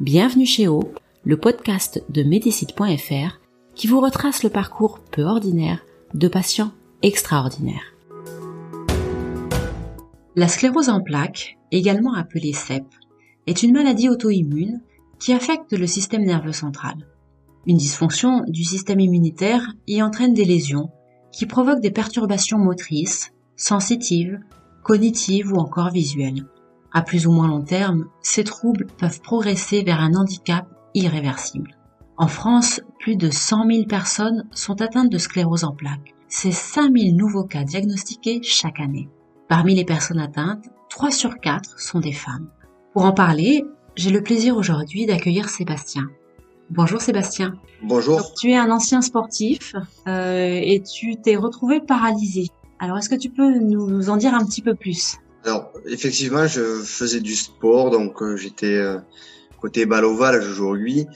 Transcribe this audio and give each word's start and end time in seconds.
Bienvenue 0.00 0.46
chez 0.46 0.68
O, 0.68 0.92
le 1.24 1.36
podcast 1.36 2.04
de 2.08 2.22
Medicite.fr 2.22 3.40
qui 3.74 3.88
vous 3.88 4.00
retrace 4.00 4.44
le 4.44 4.48
parcours 4.48 5.00
peu 5.10 5.24
ordinaire 5.24 5.84
de 6.14 6.28
patients 6.28 6.70
extraordinaires. 7.02 7.96
La 10.36 10.46
sclérose 10.46 10.88
en 10.88 11.00
plaques, 11.00 11.58
également 11.72 12.14
appelée 12.14 12.52
CEP, 12.52 12.84
est 13.48 13.64
une 13.64 13.72
maladie 13.72 14.08
auto-immune 14.08 14.80
qui 15.18 15.32
affecte 15.32 15.72
le 15.72 15.88
système 15.88 16.24
nerveux 16.24 16.52
central. 16.52 16.94
Une 17.66 17.76
dysfonction 17.76 18.44
du 18.46 18.62
système 18.62 19.00
immunitaire 19.00 19.72
y 19.88 20.00
entraîne 20.00 20.32
des 20.32 20.44
lésions 20.44 20.92
qui 21.32 21.44
provoquent 21.44 21.82
des 21.82 21.90
perturbations 21.90 22.58
motrices, 22.58 23.32
sensitives, 23.56 24.38
cognitives 24.84 25.52
ou 25.52 25.56
encore 25.56 25.90
visuelles. 25.90 26.46
À 26.92 27.02
plus 27.02 27.26
ou 27.26 27.32
moins 27.32 27.48
long 27.48 27.62
terme, 27.62 28.06
ces 28.22 28.44
troubles 28.44 28.86
peuvent 28.98 29.20
progresser 29.20 29.82
vers 29.82 30.00
un 30.00 30.14
handicap 30.14 30.66
irréversible. 30.94 31.76
En 32.16 32.28
France, 32.28 32.80
plus 32.98 33.16
de 33.16 33.30
100 33.30 33.66
000 33.70 33.84
personnes 33.84 34.44
sont 34.52 34.80
atteintes 34.80 35.10
de 35.10 35.18
sclérose 35.18 35.64
en 35.64 35.72
plaques. 35.72 36.14
C'est 36.28 36.52
5 36.52 36.92
000 36.96 37.16
nouveaux 37.16 37.44
cas 37.44 37.64
diagnostiqués 37.64 38.40
chaque 38.42 38.80
année. 38.80 39.08
Parmi 39.48 39.74
les 39.74 39.84
personnes 39.84 40.18
atteintes, 40.18 40.64
3 40.90 41.10
sur 41.10 41.38
4 41.38 41.80
sont 41.80 42.00
des 42.00 42.12
femmes. 42.12 42.48
Pour 42.92 43.04
en 43.04 43.12
parler, 43.12 43.64
j'ai 43.94 44.10
le 44.10 44.22
plaisir 44.22 44.56
aujourd'hui 44.56 45.06
d'accueillir 45.06 45.48
Sébastien. 45.48 46.08
Bonjour 46.70 47.00
Sébastien. 47.00 47.54
Bonjour. 47.82 48.34
tu 48.34 48.50
es 48.50 48.56
un 48.56 48.70
ancien 48.70 49.00
sportif 49.00 49.74
euh, 50.06 50.60
et 50.62 50.82
tu 50.82 51.16
t'es 51.16 51.36
retrouvé 51.36 51.80
paralysé. 51.80 52.48
Alors 52.78 52.98
est-ce 52.98 53.08
que 53.08 53.14
tu 53.14 53.30
peux 53.30 53.58
nous 53.58 54.10
en 54.10 54.16
dire 54.16 54.34
un 54.34 54.44
petit 54.44 54.62
peu 54.62 54.74
plus? 54.74 55.18
Alors 55.44 55.72
effectivement, 55.86 56.46
je 56.46 56.60
faisais 56.82 57.20
du 57.20 57.34
sport, 57.34 57.90
donc 57.90 58.22
euh, 58.22 58.36
j'étais 58.36 58.76
euh, 58.76 58.98
côté 59.60 59.86
balle 59.86 60.04
ovale, 60.04 60.42
je 60.42 60.50
joue 60.50 60.66
au 60.66 60.70
rugby. 60.70 61.06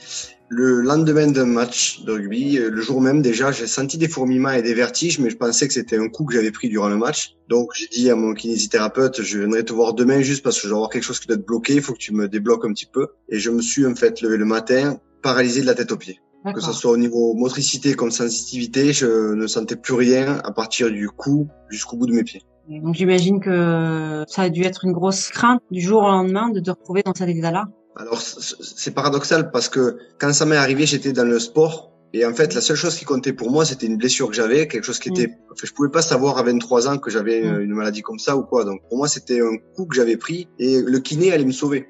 Le 0.49 0.81
lendemain 0.81 1.27
d'un 1.27 1.45
match 1.45 2.03
de 2.03 2.11
rugby, 2.11 2.57
euh, 2.57 2.69
le 2.69 2.81
jour 2.81 3.01
même 3.01 3.21
déjà, 3.21 3.51
j'ai 3.51 3.67
senti 3.67 3.97
des 3.97 4.07
fourmillements 4.07 4.51
et 4.51 4.61
des 4.61 4.73
vertiges, 4.73 5.19
mais 5.19 5.29
je 5.29 5.37
pensais 5.37 5.67
que 5.67 5.73
c'était 5.73 5.97
un 5.97 6.09
coup 6.09 6.25
que 6.25 6.33
j'avais 6.33 6.51
pris 6.51 6.69
durant 6.69 6.89
le 6.89 6.97
match. 6.97 7.35
Donc 7.49 7.71
j'ai 7.75 7.87
dit 7.87 8.09
à 8.09 8.15
mon 8.15 8.33
kinésithérapeute, 8.33 9.21
je 9.21 9.39
viendrai 9.39 9.65
te 9.65 9.73
voir 9.73 9.93
demain 9.93 10.21
juste 10.21 10.43
parce 10.43 10.57
que 10.57 10.63
je 10.63 10.67
vais 10.69 10.75
avoir 10.75 10.89
quelque 10.89 11.03
chose 11.03 11.19
qui 11.19 11.27
doit 11.27 11.37
être 11.37 11.45
bloqué, 11.45 11.75
il 11.75 11.81
faut 11.81 11.93
que 11.93 11.99
tu 11.99 12.13
me 12.13 12.27
débloques 12.27 12.65
un 12.65 12.73
petit 12.73 12.87
peu. 12.91 13.07
Et 13.29 13.39
je 13.39 13.49
me 13.49 13.61
suis 13.61 13.85
en 13.85 13.95
fait 13.95 14.21
levé 14.21 14.37
le 14.37 14.45
matin, 14.45 14.99
paralysé 15.21 15.61
de 15.61 15.65
la 15.65 15.75
tête 15.75 15.91
aux 15.91 15.97
pieds. 15.97 16.19
Que 16.53 16.59
ce 16.59 16.73
soit 16.73 16.91
au 16.91 16.97
niveau 16.97 17.33
motricité 17.35 17.93
comme 17.93 18.11
sensitivité, 18.11 18.91
je 18.91 19.33
ne 19.33 19.47
sentais 19.47 19.77
plus 19.77 19.93
rien 19.93 20.41
à 20.43 20.51
partir 20.51 20.91
du 20.91 21.07
cou 21.07 21.47
jusqu'au 21.69 21.95
bout 21.95 22.05
de 22.05 22.11
mes 22.11 22.25
pieds. 22.25 22.43
Donc 22.69 22.95
j'imagine 22.95 23.39
que 23.39 24.23
ça 24.27 24.43
a 24.43 24.49
dû 24.49 24.63
être 24.63 24.85
une 24.85 24.93
grosse 24.93 25.29
crainte 25.29 25.61
du 25.69 25.81
jour 25.81 26.03
au 26.03 26.07
lendemain 26.07 26.49
de 26.49 26.59
te 26.59 26.71
retrouver 26.71 27.03
dans 27.03 27.13
cet 27.13 27.29
état-là. 27.29 27.65
Alors 27.95 28.19
c'est 28.19 28.91
paradoxal 28.91 29.51
parce 29.51 29.69
que 29.69 29.97
quand 30.19 30.33
ça 30.33 30.45
m'est 30.45 30.55
arrivé, 30.55 30.85
j'étais 30.85 31.13
dans 31.13 31.25
le 31.25 31.39
sport 31.39 31.91
et 32.13 32.25
en 32.25 32.33
fait 32.33 32.53
la 32.53 32.61
seule 32.61 32.77
chose 32.77 32.95
qui 32.95 33.05
comptait 33.05 33.33
pour 33.33 33.51
moi 33.51 33.65
c'était 33.65 33.85
une 33.85 33.97
blessure 33.97 34.29
que 34.29 34.35
j'avais, 34.35 34.67
quelque 34.67 34.83
chose 34.83 34.99
qui 34.99 35.09
était. 35.09 35.27
Mm. 35.27 35.35
Enfin, 35.51 35.67
je 35.67 35.73
pouvais 35.73 35.89
pas 35.89 36.01
savoir 36.01 36.37
à 36.37 36.43
23 36.43 36.87
ans 36.87 36.97
que 36.97 37.11
j'avais 37.11 37.43
mm. 37.43 37.61
une 37.61 37.73
maladie 37.73 38.01
comme 38.01 38.19
ça 38.19 38.37
ou 38.37 38.43
quoi. 38.43 38.63
Donc 38.63 38.81
pour 38.87 38.97
moi 38.97 39.07
c'était 39.07 39.41
un 39.41 39.57
coup 39.75 39.85
que 39.85 39.95
j'avais 39.95 40.17
pris 40.17 40.47
et 40.57 40.81
le 40.81 40.99
kiné 40.99 41.33
allait 41.33 41.45
me 41.45 41.51
sauver. 41.51 41.89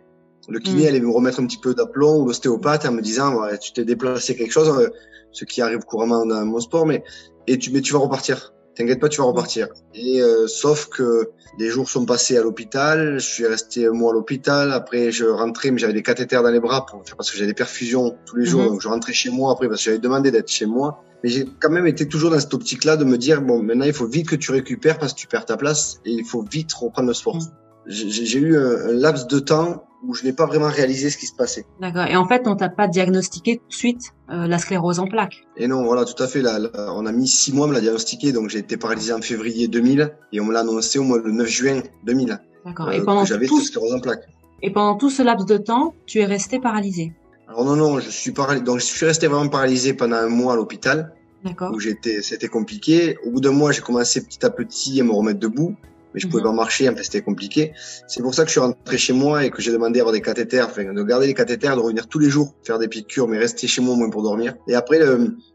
Le 0.50 0.60
kiné 0.60 0.86
mm. 0.86 0.88
allait 0.88 1.00
me 1.02 1.12
remettre 1.12 1.40
un 1.40 1.46
petit 1.46 1.60
peu 1.60 1.74
d'aplomb 1.74 2.22
ou 2.22 2.26
l'ostéopathe 2.26 2.86
en 2.86 2.92
me 2.92 3.02
disant 3.02 3.42
ouais, 3.42 3.58
tu 3.60 3.72
t'es 3.74 3.86
déplacé 3.86 4.36
quelque 4.36 4.52
chose, 4.52 4.70
euh, 4.70 4.90
ce 5.32 5.46
qui 5.46 5.62
arrive 5.62 5.82
couramment 5.82 6.26
dans 6.26 6.46
mon 6.46 6.60
sport, 6.60 6.86
mais 6.86 7.04
et 7.48 7.58
tu 7.60 7.72
mais 7.72 7.82
tu 7.82 7.94
vas 7.94 8.00
repartir. 8.00 8.54
T'inquiète 8.76 9.00
pas, 9.00 9.10
tu 9.10 9.22
vas 9.22 9.28
repartir. 9.28 9.68
Et 9.94 10.22
euh, 10.22 10.48
sauf 10.48 10.88
que 10.88 11.30
des 11.60 11.70
jours 11.70 11.90
sont 11.90 12.06
passés 12.06 12.38
à 12.38 12.42
l'hôpital, 12.42 13.20
je 13.20 13.26
suis 13.26 13.46
resté 13.46 13.86
un 13.86 13.92
mois 13.92 14.12
à 14.12 14.14
l'hôpital. 14.14 14.72
Après, 14.72 15.12
je 15.12 15.26
rentrais, 15.26 15.72
mais 15.72 15.78
j'avais 15.78 15.94
des 15.94 16.02
cathéters 16.02 16.42
dans 16.42 16.50
les 16.50 16.60
bras 16.60 16.86
pour 16.86 17.04
parce 17.16 17.30
que 17.30 17.38
j'avais 17.38 17.48
des 17.48 17.54
perfusions 17.54 18.16
tous 18.26 18.36
les 18.36 18.46
jours. 18.46 18.64
Mhm. 18.64 18.70
Donc, 18.70 18.82
je 18.82 18.88
rentrais 18.88 19.14
chez 19.14 19.30
moi 19.30 19.52
après 19.52 19.68
parce 19.68 19.80
que 19.80 19.86
j'avais 19.86 20.00
demandé 20.00 20.32
d'être 20.32 20.50
chez 20.50 20.66
moi. 20.66 21.04
Mais 21.24 21.30
j'ai 21.30 21.46
quand 21.60 21.70
même 21.70 21.88
été 21.88 22.08
toujours 22.08 22.32
dans 22.32 22.40
cette 22.40 22.54
optique-là 22.54 22.98
de 22.98 23.06
me 23.06 23.18
dire 23.18 23.42
bon, 23.42 23.62
maintenant 23.62 23.86
il 23.86 23.94
faut 23.94 24.08
vite 24.08 24.28
que 24.28 24.36
tu 24.36 24.52
récupères 24.52 24.98
parce 24.98 25.14
que 25.14 25.20
tu 25.20 25.28
perds 25.28 25.46
ta 25.46 25.56
place 25.56 26.02
et 26.06 26.12
il 26.12 26.26
faut 26.26 26.42
vite 26.42 26.74
reprendre 26.74 27.08
le 27.08 27.14
sport. 27.14 27.36
Mhm. 27.36 27.42
J'ai 27.86 28.40
eu 28.40 28.58
un, 28.58 28.90
un 28.90 28.94
laps 28.94 29.28
de 29.28 29.40
temps 29.40 29.86
où 30.06 30.14
je 30.14 30.24
n'ai 30.24 30.34
pas 30.34 30.46
vraiment 30.46 30.68
réalisé 30.68 31.10
ce 31.10 31.18
qui 31.18 31.26
se 31.26 31.36
passait. 31.36 31.66
D'accord. 31.80 32.06
Et 32.06 32.16
en 32.16 32.28
fait, 32.28 32.48
on 32.48 32.56
t'a 32.56 32.70
pas 32.70 32.88
diagnostiqué 32.88 33.58
tout 33.58 33.68
de 33.68 33.74
suite 33.74 34.12
euh, 34.30 34.48
la 34.48 34.58
sclérose 34.58 35.00
en 35.00 35.08
plaques. 35.08 35.46
Et 35.58 35.68
non, 35.68 35.84
voilà, 35.84 36.06
tout 36.06 36.22
à 36.22 36.28
fait. 36.28 36.42
Là, 36.42 36.60
on 36.96 37.06
a 37.06 37.12
mis 37.12 37.28
six 37.28 37.54
mois 37.54 37.66
à 37.66 37.70
me 37.70 37.74
la 37.74 37.82
diagnostiquer, 37.82 38.32
donc 38.32 38.50
j'ai 38.50 38.60
été 38.60 38.78
paralysé 38.78 39.14
en 39.14 39.22
février 39.22 39.68
2000 39.68 40.14
et 40.34 40.40
on 40.40 40.46
me 40.46 40.54
l'a 40.54 40.60
annoncé 40.60 41.00
au 41.00 41.04
mois 41.04 41.20
le 41.20 41.32
9 41.32 41.48
juin 41.48 41.82
2000. 42.04 42.40
D'accord. 42.66 42.92
et 42.92 43.00
euh, 43.00 43.04
pendant 43.04 43.26
j'avais 43.26 43.48
tout... 43.48 43.62
sclérose 43.62 43.94
en 43.94 44.00
plaques. 44.00 44.28
Et 44.62 44.72
pendant 44.72 44.96
tout 44.96 45.10
ce 45.10 45.22
laps 45.22 45.46
de 45.46 45.58
temps, 45.58 45.94
tu 46.06 46.20
es 46.20 46.26
resté 46.26 46.60
paralysé. 46.60 47.14
Alors 47.48 47.66
non, 47.66 47.76
non, 47.76 48.00
je 48.00 48.10
suis 48.10 48.32
paralysé. 48.32 48.64
Donc 48.64 48.80
je 48.80 48.86
suis 48.86 49.06
resté 49.06 49.28
vraiment 49.28 49.50
paralysé 49.50 49.94
pendant 49.94 50.18
un 50.18 50.30
mois 50.30 50.54
à 50.54 50.56
l'hôpital. 50.56 51.14
D'accord. 51.44 51.72
Où 51.74 51.80
j'étais, 51.80 52.22
c'était 52.22 52.48
compliqué. 52.48 53.18
Au 53.26 53.32
bout 53.32 53.42
d'un 53.42 53.52
mois, 53.52 53.74
j'ai 53.74 53.82
commencé 53.82 54.24
petit 54.24 54.46
à 54.46 54.50
petit 54.50 55.02
à 55.02 55.04
me 55.04 55.12
remettre 55.12 55.40
debout 55.40 55.76
mais 56.14 56.20
je 56.20 56.28
pouvais 56.28 56.42
mhm. 56.42 56.50
pas 56.50 56.54
marcher, 56.54 56.90
en 56.90 56.96
fait 56.96 57.04
c'était 57.04 57.22
compliqué. 57.22 57.74
C'est 58.08 58.22
pour 58.22 58.34
ça 58.34 58.44
que 58.44 58.50
je 58.50 58.54
suis 58.54 58.60
rentré 58.60 58.98
chez 58.98 59.14
moi 59.14 59.46
et 59.46 59.50
que 59.50 59.62
j'ai 59.62 59.72
demandé 59.72 60.00
à 60.00 60.04
avoir 60.04 60.14
des 60.14 60.22
cathéters, 60.22 60.68
enfin 60.68 60.94
de 60.94 61.04
garder 61.04 61.28
les 61.28 61.34
cathéters, 61.34 61.76
de 61.76 61.82
revenir 61.82 62.08
tous 62.08 62.20
les 62.20 62.30
jours 62.30 62.56
faire 62.64 62.80
des 62.80 62.88
piqûres, 62.88 63.28
mais 63.28 63.38
rester 63.38 63.68
chez 63.68 63.82
moi 63.82 63.94
au 63.94 63.98
moins 63.98 64.10
pour 64.10 64.24
dormir. 64.24 64.56
Et 64.68 64.76
après, 64.76 65.00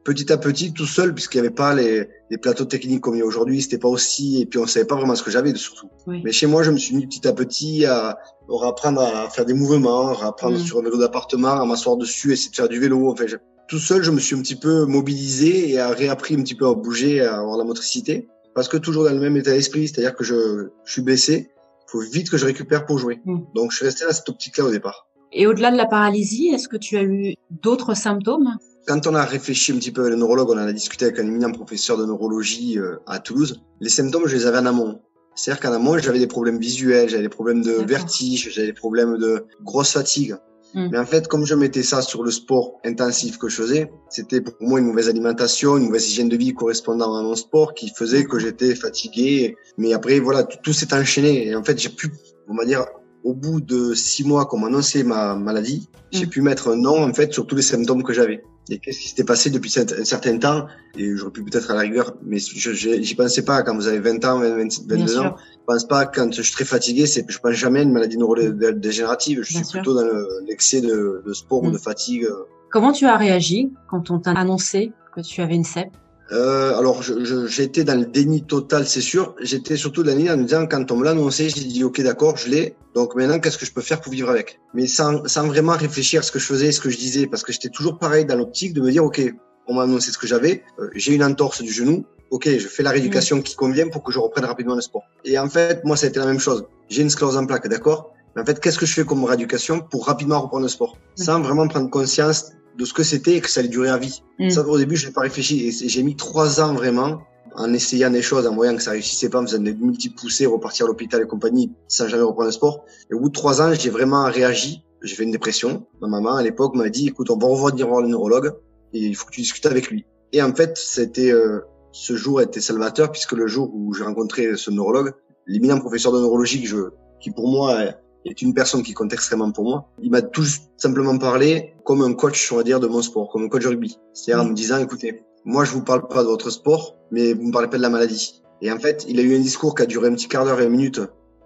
petit 0.05 0.33
à 0.33 0.37
petit, 0.37 0.73
tout 0.73 0.87
seul, 0.87 1.15
puisqu'il 1.15 1.41
n'y 1.41 1.47
avait 1.47 1.55
pas 1.55 1.75
les, 1.75 2.09
les, 2.31 2.39
plateaux 2.39 2.65
techniques 2.65 3.01
comme 3.01 3.15
il 3.15 3.19
y 3.19 3.23
a 3.23 3.27
aujourd'hui, 3.27 3.63
c'était 3.63 3.79
pas 3.79 3.89
aussi, 3.89 4.41
et 4.43 4.47
puis 4.47 4.59
on 4.59 4.67
savait 4.67 4.87
pas 4.87 4.97
vraiment 4.97 5.15
ce 5.15 5.23
que 5.23 5.31
j'avais 5.31 5.55
surtout. 5.55 5.89
Mais 6.07 6.33
chez 6.33 6.47
moi, 6.47 6.63
je 6.63 6.71
me 6.71 6.79
suis 6.79 6.95
mis 6.97 7.07
petit 7.07 7.27
à 7.27 7.33
petit 7.33 7.85
à, 7.85 8.19
apprendre 8.67 9.03
à 9.03 9.29
faire 9.31 9.45
des 9.45 9.55
mouvements, 9.55 10.19
à 10.21 10.29
apprendre 10.29 10.59
mhm. 10.59 10.65
sur 10.65 10.79
un 10.79 10.83
vélo 10.83 10.99
d'appartement, 10.99 11.61
à 11.61 11.65
m'asseoir 11.65 11.97
dessus, 11.97 12.33
essayer 12.33 12.51
de 12.51 12.57
faire 12.57 12.69
du 12.69 12.81
vélo. 12.81 13.11
Enfin, 13.11 13.25
tout 13.69 13.79
seul, 13.79 14.03
je 14.03 14.11
me 14.11 14.19
suis 14.19 14.35
un 14.35 14.41
petit 14.41 14.57
peu 14.57 14.87
mobilisé 14.87 15.71
et 15.71 15.79
a 15.79 15.91
réappris 15.91 16.35
un 16.35 16.43
petit 16.43 16.55
peu 16.55 16.67
à 16.67 16.75
bouger, 16.75 17.21
à 17.21 17.39
avoir 17.39 17.59
la 17.59 17.65
motricité 17.65 18.29
parce 18.55 18.69
que 18.69 18.77
toujours 18.77 19.05
dans 19.05 19.13
le 19.13 19.21
même 19.21 19.37
état 19.37 19.53
d'esprit, 19.53 19.89
c'est-à-dire 19.89 20.15
que 20.15 20.25
je, 20.25 20.69
suis 20.85 21.03
blessé, 21.03 21.51
il 21.87 21.91
faut 21.91 22.01
vite 22.01 22.31
que 22.31 22.37
je 22.37 22.47
récupère 22.47 22.87
pour 22.87 22.99
jouer. 22.99 23.21
Hmm. 23.25 23.41
Donc 23.55 23.71
je 23.73 23.77
suis 23.77 23.87
resté 23.87 24.05
dans 24.05 24.13
cette 24.13 24.29
optique-là 24.29 24.65
au 24.65 24.71
départ. 24.71 25.09
Et 25.33 25.47
au-delà 25.47 25.71
de 25.71 25.77
la 25.77 25.87
paralysie, 25.87 26.49
est-ce 26.49 26.69
que 26.69 26.77
tu 26.77 26.97
as 26.97 27.03
eu 27.03 27.35
d'autres 27.51 27.95
symptômes? 27.95 28.57
Quand 28.87 29.07
on 29.07 29.15
a 29.15 29.25
réfléchi 29.25 29.73
un 29.73 29.77
petit 29.77 29.91
peu 29.91 30.03
avec 30.03 30.13
le 30.13 30.19
neurologue, 30.19 30.49
on 30.51 30.55
en 30.55 30.67
a 30.67 30.73
discuté 30.73 31.05
avec 31.05 31.19
un 31.19 31.27
éminent 31.27 31.53
professeur 31.53 31.99
de 31.99 32.07
neurologie 32.07 32.79
euh, 32.79 32.97
à 33.07 33.19
Toulouse, 33.19 33.63
les 33.81 33.91
symptômes, 33.91 34.27
je 34.27 34.35
les 34.35 34.47
avais 34.47 34.59
en 34.59 34.67
amont. 34.67 35.01
C'est-à-dire 35.35 35.61
qu'en 35.61 35.73
amont, 35.73 35.99
j'avais 35.99 36.19
des 36.19 36.27
problèmes 36.27 36.59
visuels, 36.59 37.09
j'avais 37.09 37.23
des 37.23 37.29
problèmes 37.29 37.63
de 37.63 37.73
vertige, 37.73 38.51
j'avais 38.51 38.69
des 38.69 38.73
problèmes 38.73 39.19
de 39.19 39.45
grosse 39.63 39.93
fatigue. 39.93 40.35
Mm. 40.75 40.89
Mais 40.93 40.99
en 40.99 41.06
fait, 41.06 41.29
comme 41.29 41.45
je 41.45 41.55
mettais 41.55 41.83
ça 41.83 42.03
sur 42.03 42.23
le 42.23 42.31
sport 42.31 42.81
intensif 42.84 43.39
que 43.39 43.49
je 43.49 43.56
faisais, 43.56 43.91
c'était 44.11 44.41
pour 44.41 44.55
moi 44.61 44.81
une 44.81 44.87
mauvaise 44.87 45.09
alimentation, 45.09 45.77
une 45.77 45.87
mauvaise 45.87 46.09
hygiène 46.09 46.29
de 46.29 46.37
vie 46.37 46.55
correspondant 46.55 47.15
à 47.15 47.23
mon 47.23 47.34
sport 47.34 47.75
qui 47.75 47.91
faisait 47.91 48.25
que 48.25 48.39
j'étais 48.39 48.75
fatigué. 48.75 49.56
Mais 49.77 49.93
après, 49.93 50.21
voilà, 50.21 50.45
tout, 50.45 50.73
s'est 50.73 50.93
enchaîné. 50.95 51.49
Et 51.49 51.55
en 51.55 51.65
fait, 51.65 51.79
j'ai 51.79 51.88
pu, 51.88 52.11
on 52.49 52.55
va 52.55 52.65
dire, 52.65 52.87
au 53.25 53.35
bout 53.35 53.61
de 53.61 53.94
six 53.94 54.25
mois 54.25 54.47
qu'on 54.47 54.59
m'a 54.59 54.69
annoncé 54.69 55.03
ma 55.03 55.35
maladie, 55.35 55.88
j'ai 56.12 56.26
mm. 56.26 56.31
pu 56.31 56.43
mettre 56.43 56.69
un 56.69 56.76
nom, 56.76 57.03
en 57.03 57.12
fait, 57.12 57.32
sur 57.32 57.47
tous 57.47 57.56
les 57.56 57.62
symptômes 57.62 58.03
que 58.03 58.12
j'avais 58.12 58.43
et 58.70 58.79
qu'est-ce 58.79 58.99
qui 58.99 59.09
s'était 59.09 59.25
passé 59.25 59.50
depuis 59.50 59.75
un 59.79 60.05
certain 60.05 60.38
temps? 60.38 60.67
Et 60.97 61.17
j'aurais 61.17 61.31
pu 61.31 61.43
peut-être 61.43 61.70
à 61.70 61.75
la 61.75 61.81
rigueur 61.81 62.17
mais 62.23 62.38
je 62.38 62.73
j'y 62.73 63.15
pensais 63.15 63.44
pas 63.44 63.62
quand 63.62 63.75
vous 63.75 63.87
avez 63.87 64.00
20 64.00 64.25
ans 64.25 64.38
20, 64.41 64.56
22 64.87 65.19
ans. 65.19 65.37
je 65.38 65.59
pense 65.67 65.87
pas 65.87 66.06
quand 66.06 66.32
je 66.32 66.43
suis 66.43 66.53
très 66.53 66.65
fatigué 66.65 67.06
c'est 67.06 67.25
je 67.29 67.38
pense 67.38 67.53
jamais 67.53 67.81
à 67.81 67.82
une 67.82 67.93
maladie 67.93 68.19
neurodégénérative 68.19 69.43
je 69.43 69.55
suis 69.55 69.65
plutôt 69.65 69.94
dans 69.94 70.09
l'excès 70.47 70.81
de, 70.81 71.23
de, 71.25 71.32
sport 71.32 71.62
ou 71.62 71.69
mm. 71.69 71.73
de 71.73 71.79
fatigue. 71.79 72.29
Comment 72.70 72.93
tu 72.93 73.06
as 73.06 73.17
réagi 73.17 73.73
quand 73.88 74.11
on 74.11 74.19
t'a 74.19 74.32
annoncé 74.32 74.93
que 75.15 75.20
tu 75.20 75.41
avais 75.41 75.55
une 75.55 75.65
CEP 75.65 75.88
euh, 76.31 76.77
alors, 76.79 77.03
j'étais 77.03 77.85
dans 77.85 77.99
le 77.99 78.05
déni 78.05 78.43
total, 78.43 78.87
c'est 78.87 79.01
sûr. 79.01 79.35
J'étais 79.41 79.77
surtout 79.77 80.03
dans 80.03 80.11
le 80.13 80.17
déni 80.19 80.31
en 80.31 80.37
me 80.37 80.45
disant, 80.45 80.67
quand 80.67 80.91
on 80.91 80.97
me 80.97 81.05
l'a 81.05 81.13
annoncé, 81.13 81.49
j'ai 81.49 81.65
dit, 81.65 81.85
ok, 81.85 82.03
d'accord, 82.03 82.37
je 82.37 82.51
l'ai. 82.51 82.77
Donc 82.95 83.15
maintenant, 83.15 83.39
qu'est-ce 83.39 83.57
que 83.57 83.65
je 83.65 83.73
peux 83.73 83.81
faire 83.81 84.01
pour 84.01 84.13
vivre 84.13 84.29
avec? 84.29 84.61
Mais 84.75 84.87
sans, 84.87 85.27
sans 85.27 85.47
vraiment 85.47 85.73
réfléchir 85.73 86.21
à 86.21 86.23
ce 86.23 86.33
que 86.33 86.39
je 86.39 86.45
faisais, 86.45 86.73
ce 86.73 86.81
que 86.81 86.91
je 86.91 86.99
disais, 86.99 87.27
parce 87.27 87.43
que 87.43 87.53
j'étais 87.53 87.71
toujours 87.71 87.99
pareil 87.99 88.25
dans 88.27 88.37
l'optique 88.37 88.75
de 88.75 88.81
me 88.81 88.91
dire, 88.91 89.05
ok, 89.05 89.23
on 89.69 89.75
m'a 89.75 89.83
annoncé 89.83 90.11
ce 90.11 90.19
que 90.19 90.27
j'avais, 90.27 90.63
euh, 90.79 90.91
j'ai 90.95 91.15
une 91.15 91.25
entorse 91.25 91.63
du 91.63 91.73
genou, 91.73 92.05
ok, 92.31 92.49
je 92.59 92.69
fais 92.69 92.83
la 92.83 92.91
rééducation 92.91 93.41
qui 93.41 93.55
convient 93.55 93.89
pour 93.89 94.03
que 94.03 94.13
je 94.13 94.19
reprenne 94.19 94.45
rapidement 94.45 94.75
le 94.75 94.81
sport. 94.81 95.05
Et 95.25 95.39
en 95.39 95.49
fait, 95.49 95.85
moi, 95.85 95.97
ça 95.97 96.07
a 96.07 96.09
été 96.11 96.19
la 96.19 96.27
même 96.27 96.41
chose. 96.41 96.67
J'ai 96.89 97.03
une 97.03 97.11
sclérose 97.11 97.37
en 97.37 97.47
plaque, 97.47 97.69
d'accord? 97.69 98.13
En 98.37 98.45
fait, 98.45 98.61
qu'est-ce 98.61 98.79
que 98.79 98.87
je 98.87 98.95
fais 98.95 99.05
comme 99.05 99.25
rééducation 99.25 99.81
pour 99.81 100.07
rapidement 100.07 100.41
reprendre 100.41 100.63
le 100.63 100.69
sport, 100.69 100.97
sans 101.17 101.41
vraiment 101.41 101.67
prendre 101.69 101.91
conscience 101.91 102.53
de 102.79 102.85
ce 102.85 102.95
que 102.95 103.03
c'était 103.03 103.35
et 103.35 103.41
que 103.41 103.51
ça 103.51 103.61
allait 103.61 103.69
durer 103.69 103.91
à 103.91 103.99
vie. 103.99 104.23
Mm. 104.39 104.51
Ça, 104.51 104.67
au 104.67 104.79
début, 104.79 104.97
je 104.97 105.07
n'ai 105.07 105.13
pas 105.13 105.23
réfléchi 105.23 105.67
et 105.67 105.89
j'ai 105.89 106.03
mis 106.03 106.17
trois 106.17 106.61
ans 106.61 106.73
vraiment 106.73 107.21
en 107.55 107.73
essayant 107.75 108.11
des 108.11 108.23
choses, 108.23 108.47
en 108.47 108.55
voyant 108.55 108.77
que 108.77 108.83
ça 108.83 108.93
réussissait 108.93 109.29
pas, 109.29 109.41
en 109.41 109.47
faisant 109.47 109.59
des 109.59 109.75
multiples 109.75 110.19
poussées, 110.21 110.47
repartir 110.47 110.87
à 110.87 110.89
l'hôpital 110.89 111.21
et 111.23 111.27
compagnie, 111.27 111.73
sans 111.89 112.07
jamais 112.07 112.23
reprendre 112.23 112.47
le 112.47 112.53
sport. 112.53 112.85
Et 113.11 113.15
au 113.15 113.21
bout 113.21 113.31
de 113.31 113.35
trois 113.35 113.61
ans, 113.61 113.75
j'ai 113.75 113.91
vraiment 113.91 114.25
réagi. 114.25 114.85
J'ai 115.03 115.17
fait 115.17 115.25
une 115.25 115.33
dépression. 115.33 115.87
Ma 116.01 116.07
maman, 116.09 116.37
à 116.37 116.43
l'époque, 116.43 116.77
m'a 116.77 116.89
dit, 116.89 117.09
écoute, 117.09 117.31
on 117.31 117.37
va 117.37 117.49
revenir 117.49 117.89
voir 117.89 118.03
le 118.03 118.09
neurologue 118.09 118.53
et 118.93 119.01
il 119.01 119.17
faut 119.17 119.27
que 119.27 119.33
tu 119.33 119.41
discutes 119.41 119.67
avec 119.67 119.91
lui. 119.91 120.07
Et 120.33 120.41
en 120.41 120.55
fait, 120.55 120.77
c'était, 120.77 121.33
euh, 121.33 121.61
ce 121.91 122.17
jour 122.17 122.41
était 122.41 122.61
salvateur 122.61 123.11
puisque 123.11 123.33
le 123.33 123.49
jour 123.49 123.71
où 123.75 123.93
j'ai 123.93 124.05
rencontré 124.05 124.57
ce 124.57 124.71
neurologue, 124.71 125.13
l'éminent 125.47 125.81
professeur 125.81 126.13
de 126.13 126.21
neurologie 126.21 126.65
je, 126.65 126.77
qui 127.21 127.33
pour 127.33 127.49
moi 127.49 127.93
est 128.25 128.43
une 128.43 128.55
personne 128.55 128.82
qui 128.82 128.94
compte 128.94 129.12
extrêmement 129.12 129.50
pour 129.53 129.65
moi. 129.65 129.88
Il 130.03 130.11
m'a 130.11 130.23
tout 130.23 130.47
simplement 130.76 131.17
parlé 131.19 131.75
comme 131.85 132.03
un 132.03 132.15
coach, 132.15 132.53
on 132.53 132.56
va 132.56 132.62
dire, 132.62 132.81
de 132.81 132.87
mon 132.87 133.03
sport, 133.03 133.31
comme 133.31 133.44
un 133.44 133.49
coach 133.49 133.67
rugby. 133.67 133.99
C'est-à-dire 134.12 134.44
en 134.44 134.49
me 134.49 134.55
disant, 134.55 134.79
écoutez, 134.79 135.23
moi 135.44 135.65
je 135.65 135.73
vous 135.73 135.82
parle 135.82 136.06
pas 136.09 136.23
de 136.23 136.29
votre 136.29 136.50
sport, 136.50 136.97
mais 137.11 137.32
vous 137.32 137.44
me 137.44 137.53
parlez 137.53 137.69
pas 137.69 137.76
de 137.76 137.82
la 137.82 137.91
maladie. 137.91 138.43
Et 138.61 138.73
en 138.73 138.79
fait, 138.79 139.06
il 139.09 139.20
a 139.20 139.23
eu 139.23 139.37
un 139.37 139.41
discours 139.41 139.75
qui 139.75 139.82
a 139.82 139.87
duré 139.87 140.09
un 140.09 140.15
petit 140.15 140.29
quart 140.29 140.44
d'heure 140.44 140.61
et 140.61 140.65
une 140.65 140.70
minute, 140.70 141.00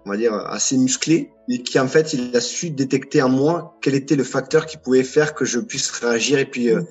on 0.05 0.09
va 0.09 0.17
dire 0.17 0.33
assez 0.33 0.77
musclé, 0.77 1.31
et 1.49 1.61
qui 1.61 1.79
en 1.79 1.87
fait, 1.87 2.13
il 2.13 2.35
a 2.35 2.41
su 2.41 2.69
détecter 2.69 3.21
en 3.21 3.29
moi 3.29 3.77
quel 3.81 3.95
était 3.95 4.15
le 4.15 4.23
facteur 4.23 4.65
qui 4.65 4.77
pouvait 4.77 5.03
faire 5.03 5.35
que 5.35 5.45
je 5.45 5.59
puisse 5.59 5.91
réagir 5.91 6.39
et 6.39 6.45
puis 6.45 6.69
euh, 6.69 6.81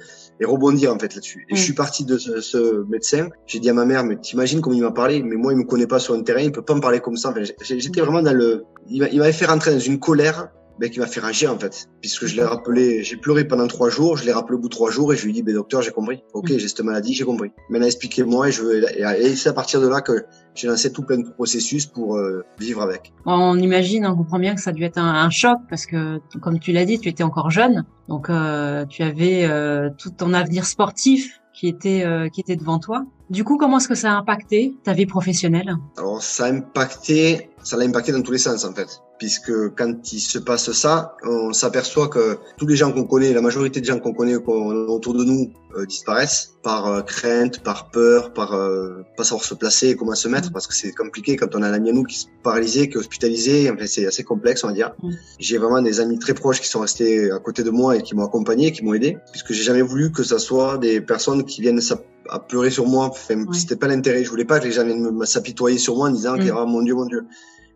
et 0.42 0.44
rebondir 0.44 0.92
en 0.92 0.98
fait 0.98 1.14
là-dessus. 1.14 1.46
Et 1.48 1.56
je 1.56 1.62
suis 1.62 1.72
parti 1.72 2.04
de 2.04 2.18
ce, 2.18 2.40
ce 2.40 2.84
médecin. 2.88 3.28
J'ai 3.46 3.60
dit 3.60 3.70
à 3.70 3.74
ma 3.74 3.84
mère, 3.84 4.04
mais 4.04 4.16
t'imagines 4.16 4.60
comment 4.60 4.76
il 4.76 4.82
m'a 4.82 4.90
parlé 4.90 5.22
Mais 5.22 5.36
moi, 5.36 5.52
il 5.52 5.58
me 5.58 5.64
connaît 5.64 5.86
pas 5.86 5.98
sur 5.98 6.14
un 6.14 6.22
terrain, 6.22 6.40
il 6.40 6.52
peut 6.52 6.62
pas 6.62 6.74
me 6.74 6.80
parler 6.80 7.00
comme 7.00 7.16
ça. 7.16 7.30
Enfin, 7.30 7.42
J'étais 7.62 8.00
vraiment 8.00 8.22
dans 8.22 8.34
le. 8.34 8.64
Il 8.88 9.00
m'avait 9.00 9.32
fait 9.32 9.46
rentrer 9.46 9.72
dans 9.72 9.78
une 9.78 10.00
colère 10.00 10.50
ben, 10.82 10.90
qui 10.90 10.98
m'a 10.98 11.06
fait 11.06 11.20
réagir 11.20 11.54
en 11.54 11.58
fait, 11.60 11.88
puisque 12.00 12.26
je 12.26 12.34
l'ai 12.34 12.42
rappelé, 12.42 13.04
j'ai 13.04 13.14
pleuré 13.14 13.44
pendant 13.44 13.68
trois 13.68 13.88
jours, 13.88 14.16
je 14.16 14.24
l'ai 14.24 14.32
rappelé 14.32 14.56
au 14.56 14.58
bout 14.58 14.68
de 14.68 14.74
trois 14.74 14.90
jours 14.90 15.12
et 15.12 15.16
je 15.16 15.22
lui 15.22 15.30
ai 15.30 15.34
dit, 15.34 15.44
ben 15.44 15.54
docteur, 15.54 15.80
j'ai 15.80 15.92
compris, 15.92 16.24
ok, 16.34 16.48
j'ai 16.48 16.66
cette 16.66 16.80
maladie, 16.80 17.14
j'ai 17.14 17.22
compris. 17.22 17.52
Maintenant 17.70 17.86
expliquez-moi 17.86 18.48
et 18.48 18.50
je 18.50 18.62
veux, 18.62 18.82
et 18.98 19.36
c'est 19.36 19.48
à 19.48 19.52
partir 19.52 19.80
de 19.80 19.86
là 19.86 20.00
que 20.00 20.24
j'ai 20.56 20.66
lancé 20.66 20.92
tout 20.92 21.04
plein 21.04 21.18
de 21.18 21.30
processus 21.30 21.86
pour 21.86 22.16
euh, 22.16 22.44
vivre 22.58 22.82
avec. 22.82 23.12
On 23.26 23.56
imagine, 23.60 24.04
on 24.06 24.16
comprend 24.16 24.40
bien 24.40 24.56
que 24.56 24.60
ça 24.60 24.70
a 24.70 24.72
dû 24.72 24.82
être 24.82 24.98
un, 24.98 25.30
choc 25.30 25.60
parce 25.70 25.86
que, 25.86 26.18
comme 26.40 26.58
tu 26.58 26.72
l'as 26.72 26.84
dit, 26.84 26.98
tu 26.98 27.08
étais 27.08 27.22
encore 27.22 27.52
jeune, 27.52 27.84
donc 28.08 28.28
euh, 28.28 28.84
tu 28.86 29.04
avais 29.04 29.44
euh, 29.44 29.88
tout 29.96 30.10
ton 30.10 30.34
avenir 30.34 30.66
sportif 30.66 31.42
qui 31.52 31.68
était 31.68 32.02
euh, 32.04 32.28
qui 32.28 32.40
était 32.40 32.56
devant 32.56 32.78
toi. 32.78 33.04
Du 33.30 33.44
coup, 33.44 33.56
comment 33.56 33.78
est-ce 33.78 33.88
que 33.88 33.94
ça 33.94 34.12
a 34.12 34.16
impacté 34.16 34.74
ta 34.84 34.92
vie 34.92 35.06
professionnelle? 35.06 35.76
Alors, 35.96 36.22
ça 36.22 36.46
a 36.46 36.52
impacté, 36.52 37.50
ça 37.62 37.76
l'a 37.76 37.84
impacté 37.84 38.12
dans 38.12 38.22
tous 38.22 38.32
les 38.32 38.38
sens 38.38 38.64
en 38.64 38.74
fait 38.74 38.88
puisque 39.22 39.52
quand 39.76 40.12
il 40.12 40.18
se 40.18 40.40
passe 40.40 40.72
ça, 40.72 41.16
on 41.22 41.52
s'aperçoit 41.52 42.08
que 42.08 42.38
tous 42.58 42.66
les 42.66 42.74
gens 42.74 42.90
qu'on 42.90 43.04
connaît, 43.04 43.32
la 43.32 43.40
majorité 43.40 43.80
des 43.80 43.86
gens 43.86 44.00
qu'on 44.00 44.12
connaît 44.12 44.34
autour 44.34 45.14
de 45.14 45.22
nous 45.22 45.52
euh, 45.76 45.86
disparaissent 45.86 46.54
par 46.64 46.88
euh, 46.88 47.02
crainte, 47.02 47.62
par 47.62 47.92
peur, 47.92 48.32
par 48.32 48.52
euh, 48.54 49.04
pas 49.16 49.22
savoir 49.22 49.44
se 49.44 49.54
placer, 49.54 49.94
comment 49.94 50.16
se 50.16 50.26
mettre, 50.26 50.50
mm. 50.50 50.52
parce 50.52 50.66
que 50.66 50.74
c'est 50.74 50.90
compliqué 50.90 51.36
quand 51.36 51.54
on 51.54 51.62
a 51.62 51.68
un 51.68 51.72
ami 51.72 51.90
à 51.90 51.92
nous 51.92 52.02
qui 52.02 52.18
se 52.18 52.26
paralysé, 52.42 52.88
qui 52.88 52.94
est 52.94 52.98
hospitalisé, 52.98 53.70
enfin, 53.70 53.86
c'est 53.86 54.06
assez 54.06 54.24
complexe 54.24 54.64
on 54.64 54.66
va 54.66 54.72
dire. 54.72 54.92
Mm. 55.00 55.10
J'ai 55.38 55.58
vraiment 55.58 55.82
des 55.82 56.00
amis 56.00 56.18
très 56.18 56.34
proches 56.34 56.60
qui 56.60 56.66
sont 56.66 56.80
restés 56.80 57.30
à 57.30 57.38
côté 57.38 57.62
de 57.62 57.70
moi 57.70 57.96
et 57.96 58.02
qui 58.02 58.16
m'ont 58.16 58.26
accompagné, 58.26 58.72
qui 58.72 58.84
m'ont 58.84 58.94
aidé, 58.94 59.18
puisque 59.30 59.52
j'ai 59.52 59.62
jamais 59.62 59.82
voulu 59.82 60.10
que 60.10 60.24
ça 60.24 60.40
soit 60.40 60.78
des 60.78 61.00
personnes 61.00 61.44
qui 61.44 61.60
viennent 61.60 61.80
à 62.28 62.38
pleurer 62.38 62.70
sur 62.70 62.86
moi. 62.86 63.06
Enfin, 63.06 63.44
C'était 63.52 63.76
pas 63.76 63.88
l'intérêt. 63.88 64.24
Je 64.24 64.30
voulais 64.30 64.44
pas 64.44 64.60
que 64.60 64.64
les 64.64 64.72
gens 64.72 64.84
viennent 64.84 65.24
s'apitoyer 65.24 65.78
sur 65.78 65.96
moi 65.96 66.08
en 66.08 66.12
disant 66.12 66.36
mm. 66.36 66.52
oh, 66.56 66.66
mon 66.66 66.82
Dieu, 66.82 66.94
mon 66.94 67.06
Dieu 67.06 67.26